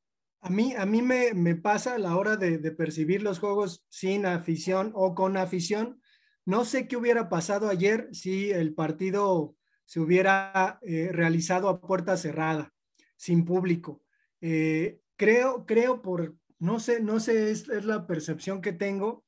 A 0.41 0.49
mí, 0.49 0.73
a 0.75 0.87
mí 0.87 1.03
me, 1.03 1.35
me 1.35 1.55
pasa 1.55 1.93
a 1.93 1.99
la 1.99 2.17
hora 2.17 2.35
de 2.35 2.71
percibir 2.71 3.21
los 3.21 3.37
juegos 3.37 3.85
sin 3.89 4.25
afición 4.25 4.91
o 4.95 5.13
con 5.13 5.37
afición. 5.37 6.01
No 6.45 6.65
sé 6.65 6.87
qué 6.87 6.97
hubiera 6.97 7.29
pasado 7.29 7.69
ayer 7.69 8.09
si 8.11 8.49
el 8.49 8.73
partido 8.73 9.55
se 9.89 9.99
hubiera 9.99 10.77
eh, 10.83 11.09
realizado 11.11 11.67
a 11.67 11.81
puerta 11.81 12.15
cerrada, 12.15 12.71
sin 13.17 13.43
público. 13.43 14.03
Eh, 14.39 14.99
creo, 15.15 15.65
creo 15.65 16.03
por, 16.03 16.35
no 16.59 16.79
sé, 16.79 16.99
no 16.99 17.19
sé, 17.19 17.49
es, 17.49 17.67
la 17.67 18.05
percepción 18.05 18.61
que 18.61 18.71
tengo, 18.71 19.25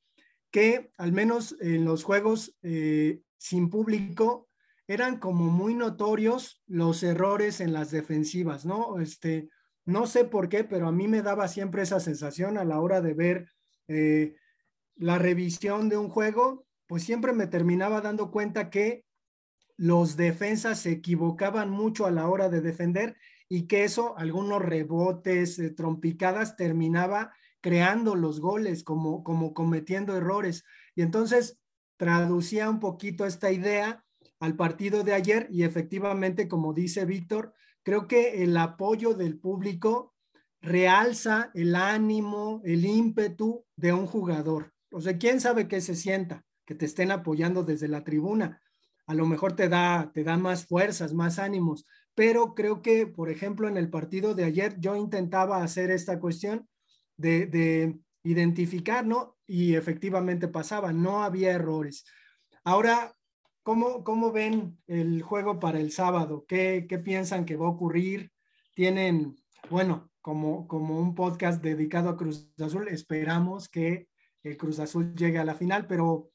que 0.52 0.92
al 0.98 1.10
menos 1.10 1.56
en 1.60 1.84
los 1.84 2.04
juegos 2.04 2.56
eh, 2.62 3.22
sin 3.38 3.70
público 3.70 4.48
eran 4.86 5.18
como 5.18 5.46
muy 5.46 5.74
notorios 5.74 6.62
los 6.68 7.02
errores 7.02 7.60
en 7.60 7.72
las 7.72 7.90
defensivas, 7.90 8.64
¿no? 8.64 9.00
Este, 9.00 9.48
no 9.84 10.06
sé 10.06 10.24
por 10.24 10.48
qué, 10.48 10.62
pero 10.62 10.86
a 10.86 10.92
mí 10.92 11.08
me 11.08 11.22
daba 11.22 11.48
siempre 11.48 11.82
esa 11.82 11.98
sensación 11.98 12.56
a 12.56 12.64
la 12.64 12.78
hora 12.78 13.00
de 13.00 13.14
ver 13.14 13.48
la 14.94 15.18
revisión 15.18 15.88
de 15.88 15.96
un 15.96 16.08
juego, 16.08 16.66
pues 16.86 17.02
siempre 17.02 17.32
me 17.32 17.48
terminaba 17.48 18.00
dando 18.00 18.30
cuenta 18.30 18.70
que 18.70 19.04
los 19.82 20.16
defensas 20.16 20.78
se 20.78 20.92
equivocaban 20.92 21.68
mucho 21.68 22.06
a 22.06 22.12
la 22.12 22.28
hora 22.28 22.48
de 22.48 22.60
defender 22.60 23.16
y 23.48 23.66
que 23.66 23.82
eso, 23.82 24.16
algunos 24.16 24.62
rebotes, 24.62 25.58
eh, 25.58 25.70
trompicadas, 25.70 26.54
terminaba 26.54 27.32
creando 27.60 28.14
los 28.14 28.38
goles, 28.38 28.84
como, 28.84 29.24
como 29.24 29.54
cometiendo 29.54 30.16
errores. 30.16 30.64
Y 30.94 31.02
entonces 31.02 31.58
traducía 31.96 32.70
un 32.70 32.78
poquito 32.78 33.26
esta 33.26 33.50
idea 33.50 34.04
al 34.38 34.54
partido 34.54 35.02
de 35.02 35.14
ayer 35.14 35.48
y 35.50 35.64
efectivamente, 35.64 36.46
como 36.46 36.72
dice 36.72 37.04
Víctor, 37.04 37.52
creo 37.82 38.06
que 38.06 38.44
el 38.44 38.56
apoyo 38.58 39.14
del 39.14 39.36
público 39.36 40.14
realza 40.60 41.50
el 41.54 41.74
ánimo, 41.74 42.62
el 42.64 42.84
ímpetu 42.84 43.64
de 43.74 43.92
un 43.92 44.06
jugador. 44.06 44.74
O 44.92 45.00
sea, 45.00 45.18
¿quién 45.18 45.40
sabe 45.40 45.66
qué 45.66 45.80
se 45.80 45.96
sienta? 45.96 46.44
Que 46.64 46.76
te 46.76 46.86
estén 46.86 47.10
apoyando 47.10 47.64
desde 47.64 47.88
la 47.88 48.04
tribuna 48.04 48.62
a 49.06 49.14
lo 49.14 49.26
mejor 49.26 49.54
te 49.54 49.68
da, 49.68 50.10
te 50.12 50.24
da 50.24 50.36
más 50.36 50.66
fuerzas, 50.66 51.12
más 51.12 51.38
ánimos, 51.38 51.86
pero 52.14 52.54
creo 52.54 52.82
que, 52.82 53.06
por 53.06 53.30
ejemplo, 53.30 53.68
en 53.68 53.76
el 53.76 53.90
partido 53.90 54.34
de 54.34 54.44
ayer 54.44 54.76
yo 54.78 54.96
intentaba 54.96 55.62
hacer 55.62 55.90
esta 55.90 56.20
cuestión 56.20 56.68
de, 57.16 57.46
de 57.46 57.98
identificar, 58.22 59.06
¿no? 59.06 59.36
Y 59.46 59.74
efectivamente 59.74 60.48
pasaba, 60.48 60.92
no 60.92 61.22
había 61.22 61.52
errores. 61.52 62.04
Ahora, 62.64 63.14
¿cómo, 63.62 64.04
cómo 64.04 64.32
ven 64.32 64.78
el 64.86 65.22
juego 65.22 65.58
para 65.58 65.80
el 65.80 65.90
sábado? 65.92 66.44
¿Qué, 66.46 66.86
¿Qué 66.88 66.98
piensan 66.98 67.44
que 67.44 67.56
va 67.56 67.66
a 67.66 67.70
ocurrir? 67.70 68.30
Tienen, 68.74 69.36
bueno, 69.70 70.10
como, 70.20 70.68
como 70.68 70.98
un 70.98 71.14
podcast 71.14 71.62
dedicado 71.62 72.08
a 72.08 72.16
Cruz 72.16 72.50
Azul, 72.60 72.88
esperamos 72.88 73.68
que 73.68 74.08
el 74.42 74.56
Cruz 74.56 74.78
Azul 74.78 75.14
llegue 75.14 75.38
a 75.38 75.44
la 75.44 75.54
final, 75.54 75.86
pero 75.86 76.31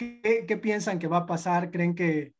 ¿Qué, 0.00 0.58
piensan 0.62 0.98
que 0.98 1.08
va 1.08 1.18
a 1.18 1.26
pasar? 1.26 1.70
¿Creen 1.70 1.94
que, 1.94 2.32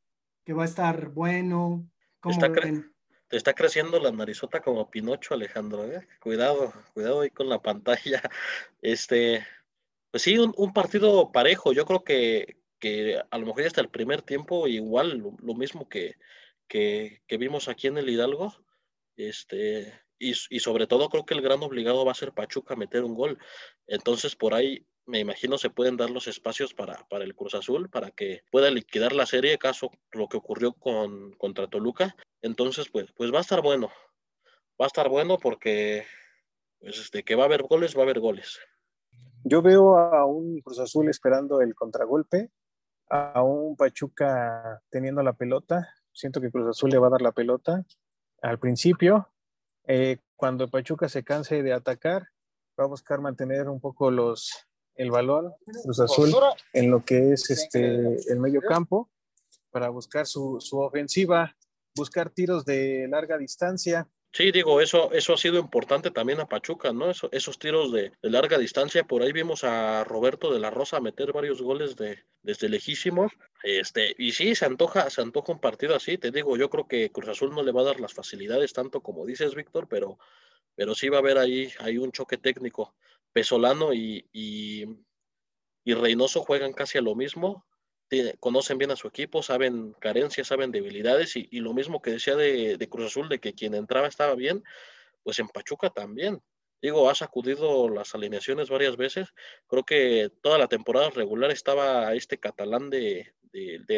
va 0.49 0.63
a 0.63 0.67
estar 0.67 1.11
bueno? 1.11 1.87
está 2.25 2.51
te 2.53 3.37
está 3.37 3.55
creciendo 3.55 4.01
la 4.01 4.11
narizota 4.11 4.61
como 4.61 4.91
Pinocho, 4.91 5.35
Alejandro. 5.35 5.85
¿eh? 5.85 6.09
Cuidado, 6.21 6.73
cuidado 6.95 7.21
ahí 7.21 7.31
con 7.31 7.49
la 7.49 7.61
pantalla. 7.61 8.23
Este, 8.83 9.47
pues 10.11 10.23
sí, 10.23 10.39
un, 10.39 10.73
partido 10.73 11.31
parejo. 11.31 11.73
Yo 11.73 11.85
creo 11.85 12.03
que, 12.03 12.57
que, 12.79 13.23
a 13.31 13.39
lo 13.39 13.47
mejor 13.47 13.65
hasta 13.65 13.83
el 13.83 13.91
primer 13.91 14.23
tiempo 14.23 14.67
igual, 14.67 15.19
lo, 15.19 15.55
mismo 15.55 15.89
que, 15.89 16.17
que, 16.67 17.21
vimos 17.39 17.69
aquí 17.69 17.87
en 17.87 17.99
el 17.99 18.09
Hidalgo. 18.09 18.57
Este, 19.17 19.93
y, 20.19 20.31
y, 20.31 20.61
sobre 20.61 20.87
todo 20.87 21.11
creo 21.11 21.27
que 21.27 21.35
el 21.35 21.43
gran 21.43 21.63
obligado 21.63 22.05
va 22.05 22.13
a 22.13 22.17
ser 22.17 22.33
Pachuca 22.33 22.75
meter 22.75 23.05
un 23.05 23.15
gol. 23.15 23.39
Entonces 23.87 24.35
por 24.35 24.55
ahí 24.55 24.87
me 25.07 25.19
imagino 25.19 25.59
se 25.59 25.71
pueden 25.71 25.97
dar 25.97 26.11
los 26.11 26.27
espacios 26.29 26.75
para, 26.75 27.07
para 27.09 27.25
el 27.25 27.35
Cruz 27.35 27.55
Azul, 27.55 27.89
para 27.89 28.11
que 28.11 28.43
pueda 28.51 28.71
liquidar 28.71 29.13
la 29.13 29.27
serie, 29.27 29.59
caso 29.59 29.91
lo 30.13 30.29
que 30.29 30.37
ocurrió 30.37 30.73
con, 30.73 31.33
contra 31.33 31.69
Toluca. 31.69 32.15
Entonces, 32.43 32.89
pues, 32.91 33.11
pues 33.17 33.33
va 33.33 33.39
a 33.39 33.43
estar 33.43 33.63
bueno. 33.63 33.89
Va 34.81 34.87
a 34.87 34.89
estar 34.89 35.09
bueno 35.09 35.39
porque 35.39 36.07
pues, 36.79 36.99
este, 36.99 37.23
que 37.23 37.35
va 37.35 37.45
a 37.45 37.47
haber 37.47 37.63
goles, 37.63 37.97
va 37.97 38.01
a 38.01 38.05
haber 38.05 38.21
goles. 38.21 38.59
Yo 39.45 39.63
veo 39.63 39.99
a 39.99 40.25
un 40.27 40.61
Cruz 40.61 40.79
Azul 40.79 41.09
esperando 41.09 41.61
el 41.61 41.75
contragolpe, 41.75 42.51
a 43.09 43.43
un 43.43 43.77
Pachuca 43.77 44.81
teniendo 44.91 45.23
la 45.23 45.33
pelota. 45.33 45.95
Siento 46.13 46.41
que 46.41 46.51
Cruz 46.51 46.69
Azul 46.69 46.91
le 46.91 46.99
va 46.99 47.09
a 47.09 47.11
dar 47.11 47.23
la 47.23 47.33
pelota 47.33 47.85
al 48.43 48.59
principio. 48.59 49.29
Eh, 49.87 50.19
cuando 50.37 50.69
Pachuca 50.69 51.09
se 51.09 51.25
canse 51.25 51.63
de 51.63 51.73
atacar, 51.73 52.29
va 52.79 52.85
a 52.85 52.89
buscar 52.89 53.21
mantener 53.21 53.69
un 53.69 53.81
poco 53.81 54.11
los, 54.11 54.70
el 55.01 55.11
balón 55.11 55.55
Cruz 55.83 56.01
Azul 56.01 56.35
en 56.75 56.91
lo 56.91 57.03
que 57.05 57.33
es 57.33 57.49
este 57.49 58.17
el 58.31 58.39
medio 58.39 58.61
campo 58.61 59.11
para 59.71 59.89
buscar 59.89 60.27
su, 60.27 60.59
ofensiva, 60.73 61.57
buscar 61.95 62.31
tiros 62.31 62.65
de 62.65 63.07
larga 63.09 63.39
distancia. 63.39 64.09
Sí, 64.33 64.53
digo, 64.53 64.81
eso, 64.81 65.11
eso 65.13 65.33
ha 65.33 65.37
sido 65.37 65.59
importante 65.59 66.11
también 66.11 66.41
a 66.41 66.49
Pachuca, 66.49 66.93
¿no? 66.93 67.11
esos 67.11 67.59
tiros 67.59 67.93
de, 67.93 68.13
larga 68.23 68.59
distancia, 68.59 69.05
por 69.05 69.23
ahí 69.23 69.33
vimos 69.33 69.65
a 69.65 70.05
Roberto 70.05 70.53
de 70.53 70.61
la 70.61 70.71
Rosa 70.71 71.01
meter 71.01 71.33
varios 71.33 71.63
goles 71.63 71.97
de, 71.97 72.19
desde 72.43 72.69
lejísimos. 72.69 73.33
Este, 73.65 74.15
y 74.19 74.33
sí, 74.33 74.55
se 74.55 74.67
antoja, 74.67 75.11
se 75.11 75.21
antoja 75.23 75.53
un 75.53 75.61
partido 75.61 75.97
así, 75.97 76.17
te 76.17 76.31
digo, 76.31 76.57
yo 76.57 76.71
creo 76.71 76.87
que 76.87 77.11
Cruz 77.11 77.29
Azul 77.29 77.55
no 77.55 77.63
le 77.63 77.73
va 77.73 77.81
a 77.81 77.85
dar 77.85 78.01
las 78.01 78.15
facilidades 78.15 78.73
tanto 78.73 79.01
como 79.01 79.27
dices, 79.27 79.55
Víctor, 79.55 79.89
pero, 79.89 80.19
pero 80.77 80.95
sí 80.95 81.09
va 81.09 81.17
a 81.17 81.21
haber 81.21 81.39
ahí, 81.39 81.73
ahí 81.81 81.99
un 81.99 82.13
choque 82.13 82.39
técnico. 82.39 82.95
Pesolano 83.33 83.93
y, 83.93 84.29
y, 84.33 84.85
Reynoso 85.85 86.43
juegan 86.43 86.73
casi 86.73 86.99
a 86.99 87.03
lo 87.03 87.15
mismo, 87.15 87.67
conocen 88.39 88.79
bien 88.79 88.91
a 88.91 88.97
su 88.97 89.09
equipo, 89.09 89.43
saben 89.43 89.93
carencias, 90.01 90.49
saben 90.49 90.71
debilidades 90.71 91.37
y, 91.37 91.61
lo 91.61 91.73
mismo 91.75 92.01
que 92.03 92.13
decía 92.13 92.37
de, 92.37 92.89
Cruz 92.91 93.07
Azul, 93.07 93.29
de 93.29 93.41
que 93.41 93.55
quien 93.55 93.75
entraba 93.75 94.09
estaba 94.09 94.35
bien, 94.35 94.63
pues 95.23 95.39
en 95.39 95.49
Pachuca 95.49 95.91
también. 95.91 96.43
Digo, 96.83 97.11
ha 97.11 97.15
sacudido 97.15 97.91
las 97.91 98.15
alineaciones 98.15 98.71
varias 98.71 98.97
veces. 98.97 99.29
Creo 99.67 99.85
que 99.85 100.31
toda 100.43 100.59
la 100.59 100.67
temporada 100.67 101.11
regular 101.11 101.51
estaba 101.51 102.15
este 102.15 102.39
catalán 102.39 102.89
de, 102.89 103.35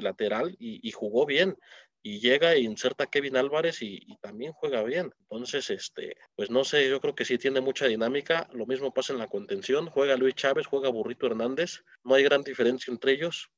lateral 0.02 0.56
y, 0.58 0.90
jugó 0.92 1.26
bien 1.26 1.56
y 2.02 2.18
llega 2.18 2.52
e 2.52 2.60
inserta 2.60 3.06
Kevin 3.06 3.36
Álvarez 3.36 3.80
y, 3.80 4.16
también 4.20 4.52
juega 4.52 4.82
bien. 4.82 5.12
Entonces, 5.20 5.70
este, 5.70 6.16
pues 6.34 6.50
no 6.50 6.64
sé, 6.64 6.88
yo 6.88 7.00
creo 7.00 7.14
que 7.14 7.24
sí 7.24 7.38
tiene 7.38 7.60
mucha 7.60 7.86
dinámica. 7.86 8.48
Lo 8.52 8.66
mismo 8.66 8.92
pasa 8.92 9.12
en 9.12 9.20
la 9.20 9.28
contención. 9.28 9.88
Juega 9.88 10.16
Luis 10.16 10.34
Chávez, 10.34 10.66
juega 10.66 10.88
Burrito 10.88 11.26
Hernández. 11.26 11.84
No 12.02 12.14
hay 12.14 12.24
gran 12.24 12.42
diferencia 12.42 12.90
entre 12.90 13.12
ellos. 13.12 13.50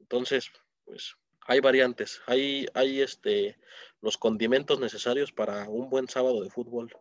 Entonces, 0.00 0.50
pues 0.84 1.14
hay 1.46 1.60
variantes. 1.60 2.20
Hay, 2.26 2.66
hay 2.74 3.00
este, 3.00 3.56
los 4.00 4.18
condimentos 4.18 4.80
necesarios 4.80 5.32
para 5.32 5.68
un 5.68 5.88
buen 5.88 6.08
sábado 6.08 6.42
de 6.42 6.50
fútbol. 6.50 6.92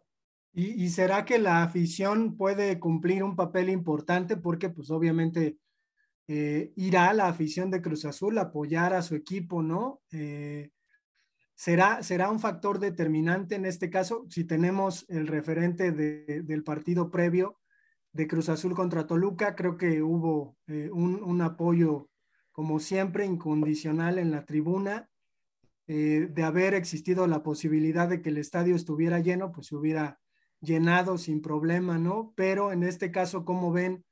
¿Y, 0.54 0.90
será 0.90 1.24
que 1.24 1.40
la 1.40 1.64
afición 1.64 2.36
puede 2.36 2.78
cumplir 2.78 3.24
un 3.24 3.38
papel 3.38 3.70
importante? 3.70 4.36
Porque 4.36 4.70
pues 4.70 4.92
obviamente 4.92 5.58
eh, 6.28 6.74
irá 6.76 7.14
la 7.14 7.30
afición 7.30 7.72
de 7.72 7.82
Cruz 7.82 8.04
Azul 8.04 8.38
a 8.38 8.42
apoyar 8.42 8.94
a 8.94 9.02
su 9.02 9.16
equipo, 9.16 9.64
¿no? 9.64 10.02
Eh, 10.12 10.70
será, 11.62 12.02
será 12.02 12.32
un 12.32 12.40
factor 12.40 12.80
determinante 12.80 13.54
en 13.54 13.66
este 13.66 13.92
caso 13.92 14.26
si 14.30 14.46
tenemos 14.46 15.06
el 15.10 15.28
referente 15.28 15.92
del 15.92 16.64
partido 16.64 17.12
previo 17.12 17.60
de 18.14 18.28
Cruz 18.28 18.50
Azul 18.50 18.74
contra 18.74 19.06
Toluca. 19.06 19.56
Creo 19.56 19.78
que 19.78 20.02
hubo 20.02 20.58
eh, 20.66 20.90
un, 20.92 21.40
apoyo, 21.44 22.10
como 22.52 22.80
siempre, 22.80 23.28
incondicional 23.28 24.18
en 24.18 24.32
la 24.32 24.44
tribuna. 24.44 25.08
Eh, 25.86 26.30
de 26.32 26.44
haber 26.44 26.74
existido 26.74 27.28
la 27.28 27.44
posibilidad 27.44 28.10
de 28.10 28.24
que 28.24 28.30
el 28.30 28.38
estadio 28.40 28.76
estuviera 28.76 29.20
lleno, 29.20 29.52
pues 29.52 29.68
se 29.68 29.76
hubiera 29.76 30.20
llenado 30.62 31.20
sin 31.20 31.44
problema, 31.44 32.00
¿no? 32.00 32.34
Pero 32.36 32.72
en 32.72 32.82
este 32.82 33.12
caso, 33.12 33.46
¿cómo 33.46 33.72
ven? 33.72 34.04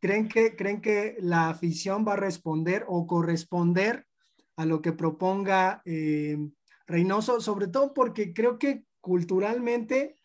¿Creen 0.00 0.26
que, 0.26 0.56
¿Creen 0.56 0.80
que 0.80 1.16
la 1.20 1.48
afición 1.48 2.04
va 2.04 2.14
a 2.14 2.16
responder 2.16 2.84
o 2.88 3.06
corresponder 3.06 4.08
a 4.60 4.66
lo 4.66 4.82
que 4.82 4.92
proponga 4.92 5.80
eh, 5.86 6.36
Reynoso? 6.86 7.40
Sobre 7.40 7.68
todo 7.68 7.94
porque 7.94 8.34
creo 8.34 8.58
que 8.58 8.84
culturalmente 9.00 10.16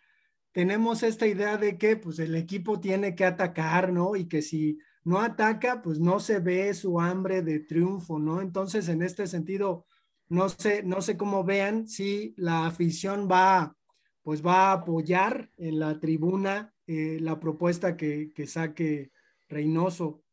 tenemos 0.52 1.04
esta 1.04 1.26
idea 1.26 1.58
de 1.58 1.78
que 1.78 1.96
pues 1.96 2.20
el 2.20 2.36
equipo 2.36 2.80
tiene 2.80 3.16
que 3.16 3.24
atacar, 3.24 3.94
¿no? 3.94 4.16
Y 4.16 4.28
que 4.28 4.42
si 4.42 4.78
no 5.06 5.22
ataca, 5.22 5.82
pues 5.82 6.00
no 6.00 6.20
se 6.20 6.40
ve 6.40 6.74
su 6.74 7.00
hambre 7.00 7.42
de 7.44 7.60
triunfo, 7.62 8.20
¿no? 8.20 8.42
Entonces, 8.42 8.90
en 8.90 9.02
este 9.02 9.28
sentido, 9.28 9.86
no 10.28 10.50
sé, 10.50 10.84
no 10.84 11.02
sé 11.02 11.16
cómo 11.16 11.44
vean 11.46 11.88
si 11.88 12.34
la 12.36 12.66
afición 12.66 13.30
va, 13.32 13.78
pues 14.22 14.46
va 14.46 14.72
a 14.72 14.74
apoyar 14.74 15.50
en 15.58 15.80
la 15.80 16.00
tribuna 16.00 16.74
eh, 16.88 17.20
la 17.22 17.40
propuesta 17.40 17.96
que, 17.96 18.34
que 18.34 18.48
saque 18.48 19.12
Reynoso. 19.48 20.24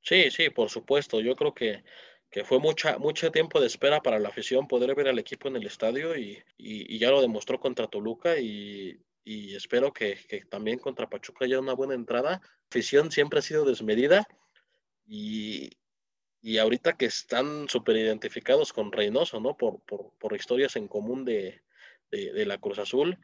Sí, 0.00 0.30
sí, 0.30 0.50
por 0.50 0.68
supuesto. 0.68 1.20
Yo 1.20 1.34
creo 1.34 1.54
que, 1.54 1.82
que 2.34 2.42
fue 2.42 2.58
mucha, 2.58 2.98
mucho 2.98 3.30
tiempo 3.30 3.60
de 3.60 3.68
espera 3.68 4.02
para 4.02 4.18
la 4.18 4.28
afición 4.28 4.66
poder 4.66 4.92
ver 4.96 5.06
al 5.06 5.20
equipo 5.20 5.46
en 5.46 5.54
el 5.54 5.68
estadio 5.68 6.18
y, 6.18 6.42
y, 6.58 6.98
ya 6.98 7.12
lo 7.12 7.20
demostró 7.20 7.60
contra 7.60 7.86
Toluca 7.86 8.40
y, 8.40 9.00
y 9.22 9.54
espero 9.54 9.92
que, 9.92 10.18
también 10.50 10.80
contra 10.80 11.08
Pachuca 11.08 11.44
haya 11.44 11.60
una 11.60 11.74
buena 11.74 11.94
entrada. 11.94 12.42
Afición 12.68 13.12
siempre 13.12 13.38
ha 13.38 13.42
sido 13.42 13.64
desmedida 13.64 14.26
y, 15.06 15.70
y 16.42 16.58
ahorita 16.58 16.94
que 16.94 17.04
están 17.04 17.68
súper 17.68 17.98
identificados 17.98 18.72
con 18.72 18.90
Reynoso, 18.90 19.38
¿no? 19.38 19.56
Por, 19.56 19.80
por, 19.82 20.10
por 20.18 20.34
historias 20.34 20.74
en 20.74 20.88
común 20.88 21.24
de, 21.24 21.62
de, 22.10 22.32
de 22.32 22.46
la 22.46 22.58
Cruz 22.58 22.80
Azul, 22.80 23.16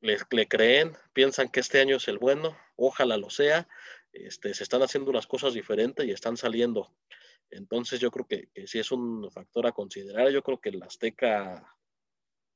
le, 0.00 0.16
le, 0.30 0.48
creen, 0.48 0.96
piensan 1.12 1.50
que 1.50 1.60
este 1.60 1.82
año 1.82 1.96
es 1.96 2.08
el 2.08 2.16
bueno, 2.16 2.56
ojalá 2.76 3.18
lo 3.18 3.28
sea, 3.28 3.68
este, 4.14 4.54
se 4.54 4.62
están 4.62 4.80
haciendo 4.80 5.12
las 5.12 5.26
cosas 5.26 5.52
diferentes 5.52 6.06
y 6.06 6.12
están 6.12 6.38
saliendo. 6.38 6.90
Entonces 7.52 8.00
yo 8.00 8.10
creo 8.10 8.26
que, 8.26 8.48
que 8.54 8.66
sí 8.66 8.78
es 8.78 8.90
un 8.92 9.30
factor 9.30 9.66
a 9.66 9.72
considerar, 9.72 10.30
yo 10.30 10.42
creo 10.42 10.60
que 10.60 10.70
el 10.70 10.82
Azteca 10.82 11.76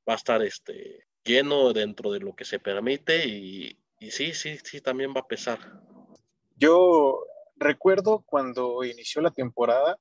va 0.08 0.12
a 0.12 0.16
estar 0.16 0.42
este, 0.42 1.06
lleno 1.24 1.72
dentro 1.72 2.10
de 2.10 2.20
lo 2.20 2.34
que 2.34 2.44
se 2.44 2.58
permite 2.58 3.26
y, 3.26 3.78
y 3.98 4.10
sí, 4.10 4.32
sí, 4.32 4.58
sí, 4.62 4.80
también 4.80 5.12
va 5.14 5.20
a 5.20 5.26
pesar. 5.26 5.58
Yo 6.56 7.24
recuerdo 7.56 8.22
cuando 8.26 8.84
inició 8.84 9.20
la 9.20 9.30
temporada 9.30 9.98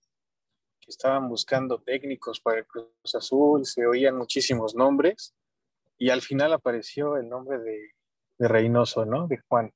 que 0.80 0.92
estaban 0.92 1.28
buscando 1.28 1.82
técnicos 1.82 2.40
para 2.40 2.60
el 2.60 2.66
Cruz 2.66 3.16
Azul, 3.16 3.66
se 3.66 3.86
oían 3.86 4.16
muchísimos 4.16 4.76
nombres 4.76 5.34
y 5.98 6.10
al 6.10 6.22
final 6.22 6.54
apareció 6.54 7.18
el 7.18 7.28
nombre 7.28 7.60
de, 7.60 7.92
de 8.38 8.48
Reynoso, 8.48 9.06
¿no? 9.06 9.28
De 9.28 9.40
Juan. 9.48 9.74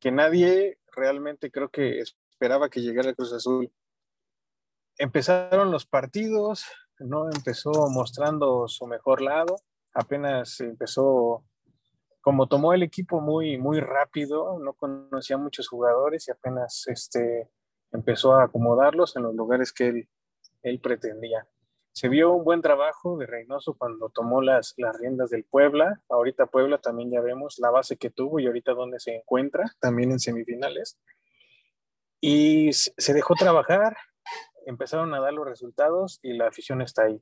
Que 0.00 0.10
nadie 0.10 0.78
realmente 0.94 1.50
creo 1.50 1.68
que 1.68 2.00
esperaba 2.00 2.68
que 2.68 2.80
llegara 2.80 3.10
el 3.10 3.16
Cruz 3.16 3.32
Azul. 3.32 3.70
Empezaron 5.02 5.72
los 5.72 5.84
partidos, 5.84 6.64
¿no? 7.00 7.28
Empezó 7.28 7.72
mostrando 7.90 8.68
su 8.68 8.86
mejor 8.86 9.20
lado, 9.20 9.56
apenas 9.92 10.60
empezó, 10.60 11.44
como 12.20 12.46
tomó 12.46 12.72
el 12.72 12.84
equipo 12.84 13.20
muy, 13.20 13.58
muy 13.58 13.80
rápido, 13.80 14.60
no 14.60 14.74
conocía 14.74 15.38
muchos 15.38 15.66
jugadores 15.66 16.28
y 16.28 16.30
apenas 16.30 16.84
este, 16.86 17.50
empezó 17.90 18.36
a 18.36 18.44
acomodarlos 18.44 19.16
en 19.16 19.24
los 19.24 19.34
lugares 19.34 19.72
que 19.72 19.88
él, 19.88 20.08
él 20.62 20.78
pretendía. 20.78 21.48
Se 21.90 22.08
vio 22.08 22.30
un 22.30 22.44
buen 22.44 22.62
trabajo 22.62 23.18
de 23.18 23.26
Reynoso 23.26 23.74
cuando 23.76 24.08
tomó 24.08 24.40
las, 24.40 24.72
las 24.76 24.96
riendas 25.00 25.30
del 25.30 25.42
Puebla. 25.42 26.00
Ahorita 26.10 26.46
Puebla 26.46 26.78
también 26.78 27.10
ya 27.10 27.20
vemos 27.20 27.58
la 27.58 27.70
base 27.70 27.96
que 27.96 28.10
tuvo 28.10 28.38
y 28.38 28.46
ahorita 28.46 28.72
dónde 28.72 29.00
se 29.00 29.16
encuentra, 29.16 29.64
también 29.80 30.12
en 30.12 30.20
semifinales. 30.20 30.96
Y 32.20 32.72
se 32.72 33.12
dejó 33.12 33.34
trabajar, 33.34 33.96
empezaron 34.66 35.14
a 35.14 35.20
dar 35.20 35.32
los 35.32 35.46
resultados 35.46 36.18
y 36.22 36.34
la 36.34 36.48
afición 36.48 36.82
está 36.82 37.04
ahí 37.04 37.20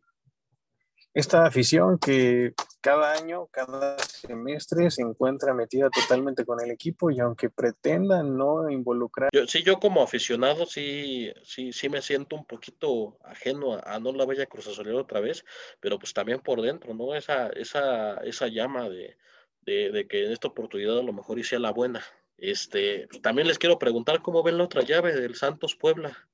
esta 1.14 1.44
afición 1.44 1.98
que 1.98 2.54
cada 2.80 3.12
año, 3.12 3.46
cada 3.48 3.98
semestre 3.98 4.90
se 4.90 5.02
encuentra 5.02 5.52
metida 5.54 5.90
totalmente 5.90 6.44
con 6.44 6.60
el 6.60 6.70
equipo 6.70 7.10
y 7.10 7.18
aunque 7.18 7.50
pretendan 7.50 8.36
no 8.36 8.70
involucrar. 8.70 9.30
Yo, 9.32 9.46
sí, 9.46 9.62
yo 9.62 9.80
como 9.80 10.02
aficionado 10.02 10.66
sí, 10.66 11.32
sí, 11.42 11.72
sí 11.72 11.88
me 11.88 12.00
siento 12.00 12.36
un 12.36 12.44
poquito 12.44 13.18
ajeno 13.24 13.74
a, 13.74 13.80
a 13.80 13.98
no 13.98 14.12
la 14.12 14.24
Bella 14.24 14.46
Cruz 14.46 14.68
Azul 14.68 14.94
otra 14.94 15.20
vez, 15.20 15.44
pero 15.80 15.98
pues 15.98 16.14
también 16.14 16.40
por 16.40 16.62
dentro, 16.62 16.94
¿no? 16.94 17.14
Esa, 17.14 17.48
esa, 17.48 18.14
esa 18.18 18.46
llama 18.46 18.88
de, 18.88 19.16
de, 19.62 19.90
de 19.90 20.06
que 20.06 20.26
en 20.26 20.32
esta 20.32 20.48
oportunidad 20.48 20.98
a 20.98 21.02
lo 21.02 21.12
mejor 21.12 21.38
hice 21.38 21.58
la 21.58 21.72
buena. 21.72 22.02
Este, 22.38 23.06
también 23.20 23.48
les 23.48 23.58
quiero 23.58 23.78
preguntar 23.78 24.22
cómo 24.22 24.42
ven 24.42 24.56
la 24.56 24.64
otra 24.64 24.82
llave 24.82 25.12
del 25.12 25.34
Santos 25.34 25.74
Puebla. 25.74 26.29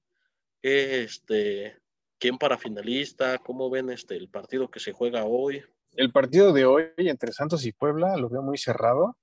Este, 0.68 1.79
quién 2.18 2.38
para 2.38 2.59
finalista, 2.59 3.38
cómo 3.38 3.70
ven 3.70 3.88
este 3.88 4.16
el 4.16 4.29
partido 4.29 4.68
que 4.68 4.81
se 4.81 4.90
juega 4.90 5.24
hoy. 5.24 5.62
El 5.92 6.11
partido 6.11 6.52
de 6.52 6.64
hoy 6.64 6.90
entre 6.96 7.31
Santos 7.31 7.64
y 7.66 7.70
Puebla 7.70 8.16
lo 8.16 8.29
veo 8.29 8.42
muy 8.42 8.59
cerrado. 8.59 9.16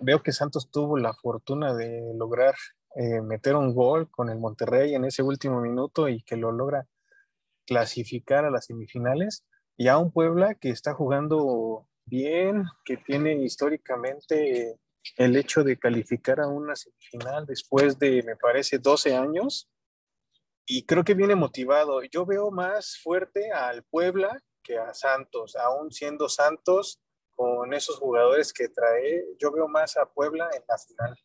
Veo 0.00 0.20
que 0.20 0.32
Santos 0.32 0.68
tuvo 0.68 0.98
la 0.98 1.14
fortuna 1.14 1.74
de 1.74 2.12
lograr 2.16 2.56
eh, 2.96 3.20
meter 3.20 3.54
un 3.54 3.72
gol 3.72 4.10
con 4.10 4.30
el 4.30 4.40
Monterrey 4.40 4.96
en 4.96 5.04
ese 5.04 5.22
último 5.22 5.60
minuto 5.60 6.08
y 6.08 6.24
que 6.24 6.36
lo 6.36 6.50
logra 6.50 6.88
clasificar 7.64 8.44
a 8.44 8.50
las 8.50 8.66
semifinales. 8.66 9.44
Y 9.76 9.86
a 9.86 9.96
un 9.98 10.10
Puebla 10.10 10.56
que 10.56 10.70
está 10.70 10.92
jugando 10.92 11.86
bien, 12.04 12.64
que 12.84 12.96
tiene 12.96 13.34
históricamente 13.34 14.76
el 15.18 15.36
hecho 15.36 15.62
de 15.62 15.78
calificar 15.78 16.40
a 16.40 16.48
una 16.48 16.74
semifinal 16.74 17.46
después 17.46 17.96
de, 18.00 18.24
me 18.24 18.34
parece, 18.34 18.80
12 18.80 19.14
años 19.14 19.68
y 20.66 20.84
creo 20.84 21.04
que 21.04 21.14
viene 21.14 21.34
motivado. 21.34 22.02
Yo 22.04 22.24
veo 22.24 22.50
más 22.50 22.98
fuerte 23.02 23.52
al 23.52 23.82
Puebla 23.84 24.40
que 24.62 24.78
a 24.78 24.94
Santos, 24.94 25.56
aún 25.56 25.90
siendo 25.90 26.28
Santos 26.28 27.00
con 27.34 27.74
esos 27.74 27.98
jugadores 27.98 28.52
que 28.52 28.68
trae, 28.68 29.24
yo 29.38 29.50
veo 29.50 29.66
más 29.66 29.96
a 29.96 30.06
Puebla 30.06 30.48
en 30.54 30.62
la 30.68 30.78
final. 30.78 31.18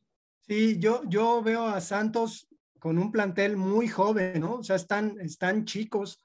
Sí, 0.48 0.80
yo, 0.80 1.02
yo 1.08 1.42
veo 1.44 1.68
a 1.68 1.82
Santos 1.82 2.48
con 2.80 2.98
un 2.98 3.12
plantel 3.12 3.58
muy 3.58 3.88
joven, 3.88 4.40
¿no? 4.40 4.56
O 4.56 4.64
sea, 4.64 4.76
están, 4.76 5.20
están 5.20 5.66
chicos 5.66 6.22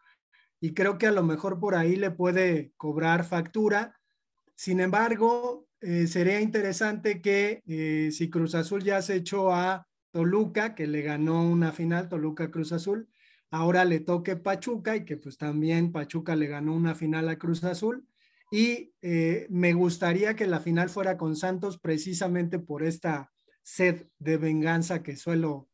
y 0.61 0.75
creo 0.75 0.97
que 0.97 1.09
a 1.09 1.13
lo 1.13 1.23
mejor 1.23 1.59
por 1.59 1.75
ahí 1.75 1.97
le 1.97 2.11
puede 2.11 2.73
cobrar 2.77 3.25
factura. 3.25 3.99
Sin 4.55 4.81
embargo, 4.81 5.67
eh, 5.81 6.07
sería 6.07 6.41
interesante 6.41 7.21
que 7.21 7.63
eh, 7.67 8.11
si 8.13 8.31
Cruz 8.31 8.55
Azul 8.55 8.85
ya 8.85 9.03
se 9.03 9.17
echó 9.17 9.53
a 9.53 9.87
Toluca, 10.13 10.75
que 10.75 10.87
le 10.87 11.03
ganó 11.03 11.43
una 11.43 11.73
final, 11.73 12.09
Toluca 12.09 12.51
Cruz 12.51 12.73
Azul. 12.73 13.09
Ahora 13.51 13.85
le 13.85 14.01
toque 14.01 14.37
Pachuca 14.37 14.97
y 14.97 15.05
que 15.05 15.17
pues 15.17 15.37
también 15.37 15.91
Pachuca 15.91 16.37
le 16.37 16.47
ganó 16.47 16.75
una 16.75 16.95
final 16.95 17.29
a 17.29 17.39
Cruz 17.39 17.65
Azul. 17.65 18.07
Y 18.51 18.95
eh, 19.01 19.47
me 19.51 19.73
gustaría 19.73 20.37
que 20.37 20.47
la 20.47 20.61
final 20.61 20.91
fuera 20.91 21.17
con 21.17 21.35
Santos 21.35 21.79
precisamente 21.79 22.59
por 22.59 22.83
esta 22.83 23.33
sed 23.63 24.09
de 24.19 24.37
venganza 24.37 25.03
que 25.03 25.17
suelo, 25.17 25.69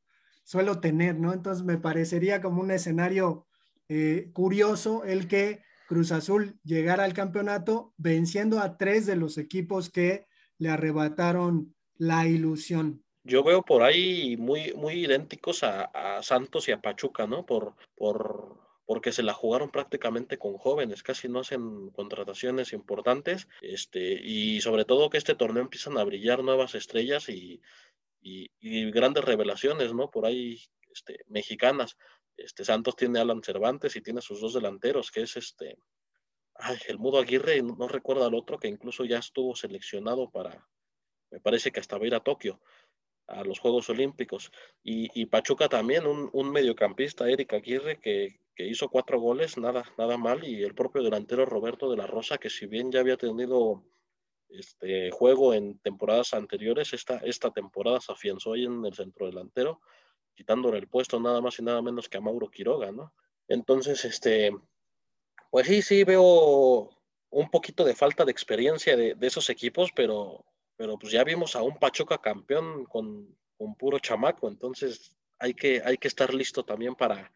suelo 0.44 0.81
tener, 0.81 1.18
¿no? 1.18 1.33
Entonces 1.33 1.64
me 1.64 1.79
parecería 1.79 2.40
como 2.40 2.62
un 2.62 2.70
escenario 2.70 3.46
eh, 3.88 4.31
curioso 4.33 5.05
el 5.05 5.27
que 5.27 5.62
Cruz 5.88 6.12
Azul 6.12 6.61
llegara 6.62 7.05
al 7.05 7.14
campeonato 7.14 7.94
venciendo 7.96 8.61
a 8.61 8.77
tres 8.77 9.07
de 9.07 9.16
los 9.16 9.38
equipos 9.38 9.90
que 9.90 10.27
le 10.59 10.68
arrebataron 10.68 11.74
la 11.96 12.29
ilusión 12.29 13.03
yo 13.29 13.45
veo 13.45 13.62
por 13.62 13.83
ahí 13.83 14.37
muy, 14.38 14.73
muy 14.73 15.05
idénticos 15.05 15.62
a, 15.62 15.85
a, 15.85 16.23
Santos 16.23 16.69
y 16.69 16.73
a 16.73 16.81
Pachuca, 16.81 17.27
¿no? 17.27 17.45
Por, 17.45 17.75
por, 17.95 18.59
porque 18.87 19.12
se 19.12 19.23
la 19.23 19.35
jugaron 19.35 19.71
prácticamente 19.71 20.38
con 20.38 20.57
jóvenes, 20.57 21.03
casi 21.03 21.29
no 21.29 21.41
hacen 21.41 21.91
contrataciones 21.91 22.73
importantes, 22.73 23.47
este, 23.61 24.14
y 24.14 24.62
sobre 24.62 24.87
todo 24.87 25.11
que 25.11 25.19
este 25.19 25.35
torneo 25.35 25.62
empiezan 25.62 25.99
a 25.99 26.05
brillar 26.05 26.43
nuevas 26.43 26.75
estrellas 26.75 27.29
y, 27.29 27.61
y, 28.21 28.91
grandes 28.91 29.25
revelaciones, 29.25 29.93
¿no? 29.93 30.11
Por 30.11 30.25
ahí, 30.25 30.59
este, 30.91 31.19
mexicanas. 31.29 31.97
Este, 32.37 32.64
Santos 32.64 32.97
tiene 32.97 33.19
a 33.19 33.23
Alan 33.23 33.43
Cervantes 33.43 33.95
y 33.97 34.01
tiene 34.01 34.23
sus 34.23 34.41
dos 34.41 34.55
delanteros, 34.55 35.11
que 35.11 35.23
es 35.23 35.37
este, 35.37 35.77
ay, 36.55 36.79
el 36.88 36.99
Mudo 36.99 37.19
Aguirre, 37.19 37.61
no, 37.61 37.77
no 37.77 37.88
recuerdo 37.88 38.25
al 38.25 38.35
otro, 38.35 38.59
que 38.59 38.69
incluso 38.69 39.05
ya 39.05 39.19
estuvo 39.19 39.55
seleccionado 39.55 40.31
para, 40.31 40.67
me 41.31 41.41
parece 41.41 41.71
que 41.73 41.81
hasta 41.81 41.99
va 41.99 42.05
a 42.05 42.07
ir 42.07 42.14
a 42.14 42.21
Tokio 42.21 42.59
a 43.29 43.45
los 43.45 43.59
Juegos 43.59 43.88
Olímpicos. 43.91 44.51
Y, 44.83 45.09
y 45.21 45.27
Pachuca 45.27 45.69
también, 45.69 46.07
un, 46.07 46.31
un, 46.33 46.51
mediocampista, 46.51 47.29
Eric 47.29 47.55
Aguirre, 47.55 48.01
que, 48.01 48.41
que, 48.55 48.67
hizo 48.67 48.88
cuatro 48.88 49.21
goles, 49.21 49.57
nada, 49.57 49.85
nada 49.97 50.17
mal, 50.17 50.45
y 50.45 50.62
el 50.62 50.75
propio 50.75 51.03
delantero 51.03 51.47
Roberto 51.47 51.91
de 51.91 51.97
la 51.97 52.07
Rosa, 52.07 52.38
que 52.38 52.51
si 52.51 52.67
bien 52.67 52.91
ya 52.91 53.01
había 53.01 53.17
tenido 53.17 53.85
este 54.49 55.11
juego 55.11 55.55
en 55.55 55.79
temporadas 55.79 56.35
anteriores, 56.35 56.93
esta, 56.93 57.19
esta 57.19 57.51
temporada 57.51 58.01
se 58.01 58.12
afianzó 58.12 58.55
ahí 58.55 58.64
en 58.64 58.85
el 58.85 58.95
centro 58.95 59.27
delantero, 59.27 59.81
quitándole 60.35 60.79
el 60.79 60.88
puesto 60.88 61.21
nada 61.21 61.41
más 61.41 61.59
y 61.59 61.62
nada 61.62 61.83
menos 61.83 62.09
que 62.09 62.17
a 62.17 62.21
Mauro 62.21 62.51
Quiroga, 62.51 62.93
¿no? 62.93 63.12
Entonces, 63.49 64.05
este, 64.05 64.53
pues 65.51 65.67
sí, 65.67 65.83
sí 65.83 66.05
veo, 66.05 66.91
un 67.31 67.51
poquito 67.51 67.85
de 67.85 67.95
falta 67.95 68.25
de 68.25 68.33
experiencia 68.33 68.97
de, 68.97 69.17
esos 69.21 69.51
equipos, 69.51 69.91
pero, 69.95 70.45
pero 70.79 70.97
pues 70.97 71.12
ya 71.12 71.25
vimos 71.25 71.57
a 71.57 71.62
un 71.62 71.77
Pachuca 71.77 72.19
campeón 72.19 72.85
con, 72.85 73.37
con 73.57 73.75
puro 73.75 73.99
chamaco, 73.99 74.49
entonces 74.49 75.17
hay 75.41 75.53
que, 75.53 75.83
hay 75.85 75.99
que 75.99 76.07
estar 76.07 76.33
listo 76.33 76.64
también 76.64 76.95
para, 76.95 77.33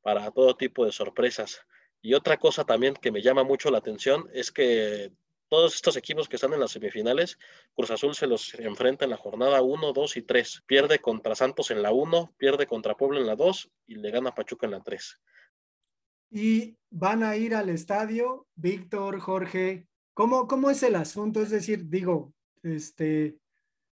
para 0.00 0.30
todo 0.30 0.56
tipo 0.56 0.86
de 0.86 0.90
sorpresas. 0.90 1.60
Y 2.00 2.14
otra 2.14 2.38
cosa 2.38 2.64
también 2.64 2.94
que 2.94 3.12
me 3.12 3.20
llama 3.20 3.44
mucho 3.44 3.70
la 3.70 3.78
atención 3.78 4.26
es 4.32 4.50
que 4.50 5.12
todos 5.50 5.74
estos 5.74 5.98
equipos 5.98 6.30
que 6.30 6.36
están 6.36 6.54
en 6.54 6.60
las 6.60 6.72
semifinales, 6.72 7.38
Cruz 7.74 7.90
Azul 7.90 8.14
se 8.14 8.26
los 8.26 8.54
enfrenta 8.54 9.04
en 9.04 9.10
la 9.10 9.16
jornada 9.18 9.60
1, 9.60 9.92
2 9.92 10.16
y 10.16 10.22
3. 10.22 10.62
Pierde 10.66 10.98
contra 11.00 11.34
Santos 11.34 11.70
en 11.70 11.82
la 11.82 11.92
1, 11.92 12.34
pierde 12.38 12.66
contra 12.66 12.96
Puebla 12.96 13.20
en 13.20 13.26
la 13.26 13.36
2 13.36 13.70
y 13.86 13.96
le 13.96 14.10
gana 14.10 14.34
Pachuca 14.34 14.66
en 14.66 14.72
la 14.72 14.80
3. 14.80 15.20
Y 16.30 16.78
van 16.90 17.22
a 17.22 17.36
ir 17.36 17.54
al 17.54 17.68
estadio, 17.68 18.46
Víctor, 18.54 19.20
Jorge. 19.20 19.86
¿Cómo, 20.14 20.46
¿Cómo 20.48 20.70
es 20.70 20.82
el 20.82 20.96
asunto? 20.96 21.42
Es 21.42 21.50
decir, 21.50 21.88
digo, 21.88 22.32
este, 22.62 23.38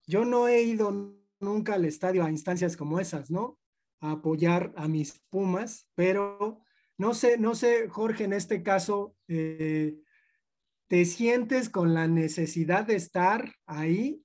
yo 0.07 0.25
no 0.25 0.49
he 0.49 0.63
ido 0.63 1.15
nunca 1.41 1.75
al 1.75 1.85
estadio 1.85 2.25
a 2.25 2.31
instancias 2.31 2.77
como 2.77 3.01
esas, 3.01 3.31
¿no? 3.31 3.59
A 4.01 4.13
apoyar 4.13 4.73
a 4.77 4.89
mis 4.89 5.21
Pumas, 5.31 5.89
pero 5.95 6.63
no 7.01 7.15
sé, 7.15 7.39
no 7.39 7.55
sé, 7.55 7.89
Jorge, 7.89 8.25
en 8.25 8.35
este 8.35 8.63
caso, 8.63 9.17
eh, 9.27 9.99
¿te 10.87 11.07
sientes 11.07 11.71
con 11.71 11.95
la 11.95 12.07
necesidad 12.07 12.85
de 12.87 12.97
estar 12.97 13.55
ahí, 13.65 14.23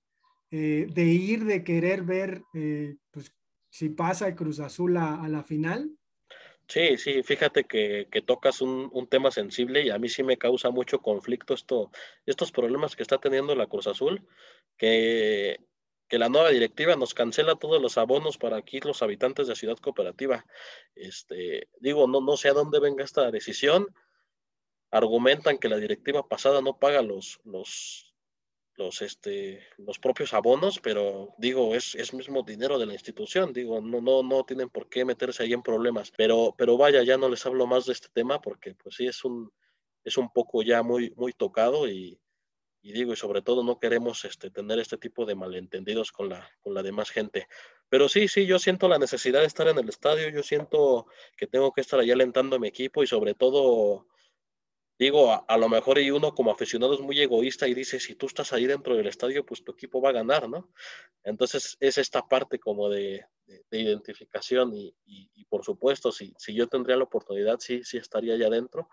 eh, 0.51 0.87
de 0.93 1.05
ir, 1.05 1.45
de 1.45 1.63
querer 1.63 2.03
ver, 2.03 2.43
eh, 2.53 2.97
pues, 3.11 3.33
si 3.69 3.87
pasa 3.87 4.27
el 4.27 4.35
Cruz 4.35 4.59
Azul 4.59 4.97
a, 4.97 5.25
la 5.29 5.43
final? 5.43 5.97
Sí, 6.67 6.97
sí, 6.97 7.21
fíjate 7.23 7.65
que, 7.65 8.07
tocas 8.25 8.61
un, 8.61 9.07
tema 9.09 9.31
sensible 9.31 9.83
y 9.83 9.89
a 9.91 9.99
mí 9.99 10.09
sí 10.09 10.23
me 10.23 10.37
causa 10.37 10.71
mucho 10.71 10.99
conflicto 10.99 11.53
esto, 11.53 11.91
estos 12.25 12.51
problemas 12.51 12.95
que 12.95 13.03
está 13.03 13.19
teniendo 13.19 13.55
la 13.55 13.67
Cruz 13.67 13.87
Azul, 13.87 14.27
que 14.77 15.59
que 16.07 16.19
la 16.19 16.29
nueva 16.29 16.49
directiva 16.49 16.95
nos 16.95 17.13
cancela 17.13 17.55
todos 17.55 17.81
los 17.81 17.97
abonos 17.97 18.37
para 18.37 18.57
aquí 18.57 18.79
los 18.79 19.01
habitantes 19.01 19.47
de 19.47 19.55
Ciudad 19.55 19.77
Cooperativa. 19.77 20.45
Este, 20.93 21.67
digo, 21.79 22.07
no, 22.07 22.21
no 22.21 22.37
sé 22.37 22.49
a 22.49 22.53
dónde 22.53 22.79
venga 22.79 23.03
esta 23.03 23.31
decisión. 23.31 23.87
Argumentan 24.91 25.57
que 25.57 25.69
la 25.69 25.77
directiva 25.77 26.27
pasada 26.27 26.61
no 26.61 26.77
paga 26.77 27.01
los, 27.01 27.39
los, 27.43 28.14
los, 28.77 29.01
este, 29.01 29.63
los 29.77 29.99
propios 29.99 30.33
abonos, 30.33 30.79
pero 30.79 31.33
digo, 31.37 31.75
es, 31.75 31.95
es 31.95 32.13
mismo 32.13 32.43
dinero 32.43 32.77
de 32.77 32.85
la 32.85 32.93
institución. 32.93 33.53
Digo, 33.53 33.81
no, 33.81 34.01
no, 34.01 34.23
no 34.23 34.43
tienen 34.43 34.69
por 34.69 34.89
qué 34.89 35.05
meterse 35.05 35.43
ahí 35.43 35.53
en 35.53 35.63
problemas. 35.63 36.11
Pero, 36.15 36.53
pero 36.57 36.77
vaya, 36.77 37.03
ya 37.03 37.17
no 37.17 37.29
les 37.29 37.45
hablo 37.45 37.67
más 37.67 37.85
de 37.85 37.93
este 37.93 38.09
tema 38.13 38.41
porque 38.41 38.75
pues 38.75 38.95
sí 38.95 39.07
es 39.07 39.23
un, 39.23 39.51
es 40.03 40.17
un 40.17 40.31
poco 40.31 40.61
ya 40.61 40.83
muy, 40.83 41.11
muy 41.15 41.33
tocado 41.33 41.87
y, 41.89 42.19
y 42.85 42.91
digo, 42.93 43.13
y 43.13 43.15
sobre 43.15 43.41
todo 43.41 43.63
no 43.63 43.79
queremos 43.79 44.25
este, 44.25 44.51
tener 44.51 44.77
este 44.77 44.97
tipo 44.97 45.25
de 45.25 45.33
malentendidos 45.33 46.11
con 46.11 46.29
la, 46.29 46.47
con 46.61 46.75
la 46.75 46.83
demás 46.83 47.09
gente. 47.09 47.47
Pero 47.89 48.07
sí, 48.07 48.27
sí, 48.27 48.45
yo 48.45 48.59
siento 48.59 48.87
la 48.87 48.99
necesidad 48.99 49.39
de 49.41 49.47
estar 49.47 49.67
en 49.67 49.79
el 49.79 49.89
estadio, 49.89 50.29
yo 50.29 50.43
siento 50.43 51.07
que 51.35 51.47
tengo 51.47 51.71
que 51.71 51.81
estar 51.81 51.99
allá 51.99 52.13
alentando 52.13 52.55
a 52.55 52.59
mi 52.59 52.67
equipo 52.67 53.01
y 53.01 53.07
sobre 53.07 53.33
todo, 53.33 54.05
digo, 54.97 55.45
a, 55.47 55.57
lo 55.57 55.69
mejor 55.69 55.99
y 55.99 56.11
uno 56.11 56.33
como 56.33 56.51
aficionado 56.51 56.93
es 56.93 57.01
muy 57.01 57.19
egoísta 57.19 57.67
y 57.67 57.73
dice, 57.73 57.99
si 57.99 58.15
tú 58.15 58.27
estás 58.27 58.53
ahí 58.53 58.65
dentro 58.65 58.95
del 58.95 59.07
estadio, 59.07 59.45
pues 59.45 59.63
tu 59.63 59.71
equipo 59.73 60.01
va 60.01 60.09
a 60.09 60.13
ganar, 60.13 60.49
¿no? 60.49 60.71
Entonces 61.23 61.77
es 61.79 61.97
esta 61.97 62.27
parte 62.27 62.59
como 62.59 62.89
de, 62.89 63.25
de, 63.45 63.79
identificación 63.79 64.73
y, 64.73 64.95
y, 65.05 65.29
y, 65.35 65.45
por 65.45 65.63
supuesto, 65.63 66.11
si, 66.11 66.33
si 66.37 66.53
yo 66.53 66.67
tendría 66.67 66.97
la 66.97 67.03
oportunidad, 67.03 67.59
sí, 67.59 67.83
sí 67.83 67.97
estaría 67.97 68.35
allá 68.35 68.47
adentro 68.47 68.89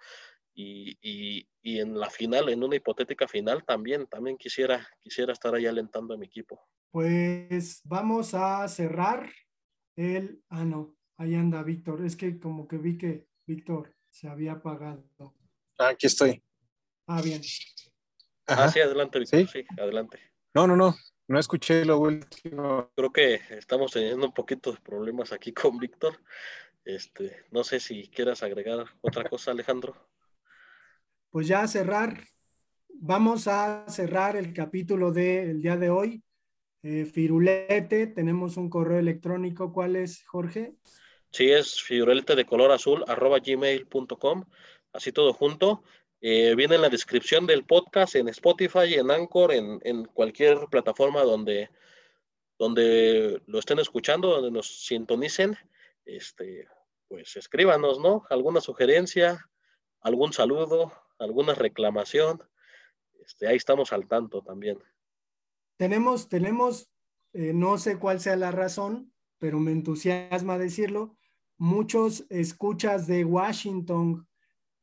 y, 0.54 1.46
en 1.62 1.98
la 1.98 2.10
final, 2.10 2.48
en 2.48 2.62
una 2.62 2.76
hipotética 2.76 3.26
final, 3.26 3.64
también, 3.64 4.06
también 4.06 4.36
quisiera, 4.36 4.86
quisiera 5.00 5.32
estar 5.32 5.54
ahí 5.54 5.66
alentando 5.66 6.14
a 6.14 6.18
mi 6.18 6.26
equipo. 6.26 6.60
Pues 6.90 7.80
vamos 7.84 8.34
a 8.34 8.66
cerrar 8.68 9.30
el, 9.96 10.42
ah, 10.48 10.64
no, 10.64 10.96
ahí 11.16 11.34
anda 11.34 11.62
Víctor, 11.62 12.04
es 12.04 12.16
que 12.16 12.38
como 12.38 12.68
que 12.68 12.78
vi 12.78 12.98
que 12.98 13.28
Víctor 13.46 13.94
se 14.10 14.28
había 14.28 14.52
apagado. 14.52 15.04
Ah, 15.82 15.88
aquí 15.90 16.06
estoy. 16.06 16.42
Ah, 17.06 17.20
bien. 17.22 17.42
Ah, 18.46 18.68
sí, 18.68 18.80
adelante, 18.80 19.18
Víctor, 19.18 19.48
¿Sí? 19.48 19.64
adelante. 19.78 20.18
No, 20.54 20.66
no, 20.66 20.76
no, 20.76 20.96
no 21.28 21.38
escuché 21.38 21.84
lo 21.84 21.98
último. 21.98 22.90
Creo 22.94 23.12
que 23.12 23.40
estamos 23.50 23.92
teniendo 23.92 24.26
un 24.26 24.34
poquito 24.34 24.72
de 24.72 24.80
problemas 24.80 25.32
aquí 25.32 25.52
con 25.52 25.78
Víctor. 25.78 26.20
Este, 26.84 27.44
no 27.50 27.64
sé 27.64 27.80
si 27.80 28.08
quieras 28.08 28.42
agregar 28.42 28.86
otra 29.02 29.28
cosa, 29.28 29.50
Alejandro 29.50 29.94
pues 31.32 31.48
ya 31.48 31.62
a 31.62 31.66
cerrar, 31.66 32.22
vamos 32.90 33.48
a 33.48 33.86
cerrar 33.88 34.36
el 34.36 34.52
capítulo 34.52 35.12
del 35.12 35.62
día 35.62 35.78
de 35.78 35.88
hoy. 35.88 36.22
Eh, 36.82 37.06
Firulete, 37.06 38.08
tenemos 38.08 38.58
un 38.58 38.68
correo 38.68 38.98
electrónico. 38.98 39.72
¿Cuál 39.72 39.96
es, 39.96 40.24
Jorge? 40.26 40.74
Sí, 41.30 41.50
es 41.50 41.80
firulete 41.80 42.36
de 42.36 42.44
color 42.44 42.70
azul, 42.70 43.02
arroba 43.08 43.38
gmail.com, 43.38 44.44
así 44.92 45.12
todo 45.12 45.32
junto. 45.32 45.82
Eh, 46.20 46.54
viene 46.54 46.76
en 46.76 46.82
la 46.82 46.88
descripción 46.88 47.46
del 47.46 47.64
podcast 47.64 48.14
en 48.14 48.28
Spotify, 48.28 48.94
en 48.94 49.10
Anchor, 49.10 49.52
en, 49.52 49.80
en, 49.82 50.04
cualquier 50.04 50.66
plataforma 50.70 51.22
donde, 51.22 51.70
donde 52.58 53.42
lo 53.46 53.58
estén 53.58 53.80
escuchando, 53.80 54.28
donde 54.28 54.50
nos 54.50 54.86
sintonicen. 54.86 55.56
Este, 56.04 56.68
pues 57.08 57.36
escríbanos, 57.36 57.98
¿no? 58.00 58.24
Alguna 58.30 58.60
sugerencia, 58.60 59.50
algún 60.00 60.32
saludo, 60.32 60.92
alguna 61.18 61.54
reclamación, 61.54 62.42
este, 63.24 63.46
ahí 63.46 63.56
estamos 63.56 63.92
al 63.92 64.06
tanto 64.08 64.42
también. 64.42 64.78
Tenemos, 65.76 66.28
tenemos, 66.28 66.90
eh, 67.32 67.52
no 67.54 67.78
sé 67.78 67.98
cuál 67.98 68.20
sea 68.20 68.36
la 68.36 68.50
razón, 68.50 69.12
pero 69.38 69.58
me 69.58 69.72
entusiasma 69.72 70.58
decirlo, 70.58 71.16
muchos 71.56 72.26
escuchas 72.30 73.06
de 73.06 73.24
Washington. 73.24 74.26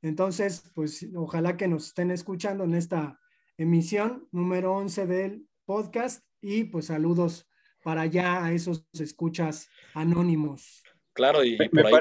Entonces, 0.01 0.71
pues 0.73 1.05
ojalá 1.15 1.57
que 1.57 1.67
nos 1.67 1.88
estén 1.88 2.12
escuchando 2.12 2.63
en 2.63 2.75
esta 2.75 3.19
emisión 3.57 4.27
número 4.31 4.73
11 4.75 5.05
del 5.05 5.47
podcast 5.65 6.23
y 6.41 6.63
pues 6.65 6.85
saludos 6.85 7.47
para 7.83 8.01
allá 8.01 8.43
a 8.43 8.51
esos 8.53 8.85
escuchas 8.93 9.69
anónimos. 9.93 10.83
Claro, 11.13 11.43
y, 11.43 11.57
por 11.57 11.85
ahí. 11.85 11.93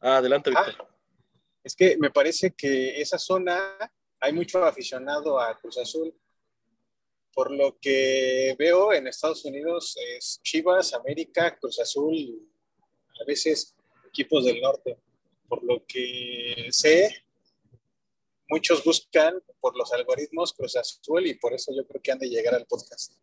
Ah, 0.00 0.18
adelante, 0.18 0.50
Víctor. 0.50 0.74
Ah, 0.78 0.88
es 1.64 1.74
que 1.74 1.96
me 1.98 2.10
parece 2.10 2.52
que 2.52 3.00
esa 3.00 3.18
zona 3.18 3.76
hay 4.20 4.32
mucho 4.32 4.64
aficionado 4.64 5.40
a 5.40 5.56
Cruz 5.58 5.78
Azul. 5.78 6.14
Por 7.32 7.50
lo 7.50 7.78
que 7.78 8.56
veo 8.58 8.92
en 8.92 9.06
Estados 9.06 9.44
Unidos 9.44 9.96
es 10.16 10.40
Chivas, 10.42 10.94
América, 10.94 11.56
Cruz 11.58 11.78
Azul, 11.78 12.48
a 13.20 13.24
veces 13.24 13.76
equipos 14.06 14.44
del 14.44 14.60
norte. 14.60 14.98
Por 15.48 15.64
lo 15.64 15.84
que 15.86 16.68
sé, 16.70 17.24
muchos 18.48 18.84
buscan 18.84 19.42
por 19.60 19.76
los 19.76 19.92
algoritmos 19.92 20.52
Cruz 20.52 20.76
Azul 20.76 21.26
y 21.26 21.34
por 21.34 21.54
eso 21.54 21.72
yo 21.74 21.86
creo 21.86 22.02
que 22.02 22.12
han 22.12 22.18
de 22.18 22.28
llegar 22.28 22.54
al 22.54 22.66
podcast. 22.66 23.14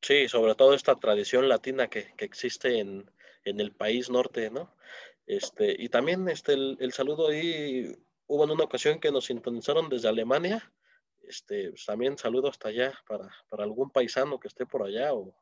Sí, 0.00 0.28
sobre 0.28 0.54
todo 0.54 0.74
esta 0.74 0.94
tradición 0.94 1.48
latina 1.48 1.88
que, 1.88 2.14
existe 2.18 2.78
en, 2.78 3.10
en, 3.44 3.60
el 3.60 3.72
país 3.72 4.08
norte, 4.10 4.50
¿no? 4.50 4.72
Este, 5.26 5.76
y 5.78 5.90
también 5.90 6.28
este, 6.28 6.54
el, 6.54 6.92
saludo 6.92 7.28
ahí, 7.28 7.94
hubo 8.26 8.44
en 8.44 8.50
una 8.50 8.64
ocasión 8.64 8.98
que 8.98 9.12
nos 9.12 9.26
sintonizaron 9.26 9.88
desde 9.88 10.08
Alemania. 10.08 10.72
Este, 11.22 11.70
pues, 11.70 11.84
también 11.84 12.16
saludo 12.16 12.48
hasta 12.48 12.68
allá 12.68 12.98
para, 13.06 13.28
algún 13.62 13.90
paisano 13.90 14.40
que 14.40 14.48
esté 14.48 14.64
por 14.64 14.84
allá 14.84 15.12
o, 15.12 15.34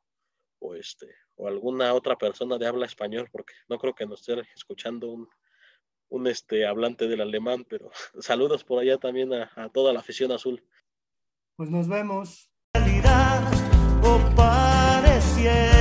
o, 0.59 0.75
este, 0.75 1.07
o 1.37 1.49
alguna 1.49 1.95
otra 1.95 2.17
persona 2.17 2.59
de 2.59 2.67
habla 2.67 2.87
español, 2.87 3.29
porque 3.31 3.55
no 3.69 3.79
creo 3.79 3.95
que 3.95 4.07
nos 4.07 4.21
esté 4.21 4.43
escuchando 4.55 5.09
un, 5.09 5.29
un 6.09 6.27
este, 6.27 6.67
hablante 6.67 7.09
del 7.09 7.21
alemán, 7.21 7.65
pero 7.69 7.91
saludos 8.21 8.65
por 8.65 8.81
allá 8.81 8.99
también 8.99 9.33
a, 9.33 9.51
a 9.57 9.69
toda 9.69 9.93
la 9.93 10.01
afición 10.01 10.33
azul. 10.33 10.65
Pues 11.57 11.71
nos 11.71 11.89
vemos. 11.89 12.51
O 14.03 14.19
pareciera 14.37 15.76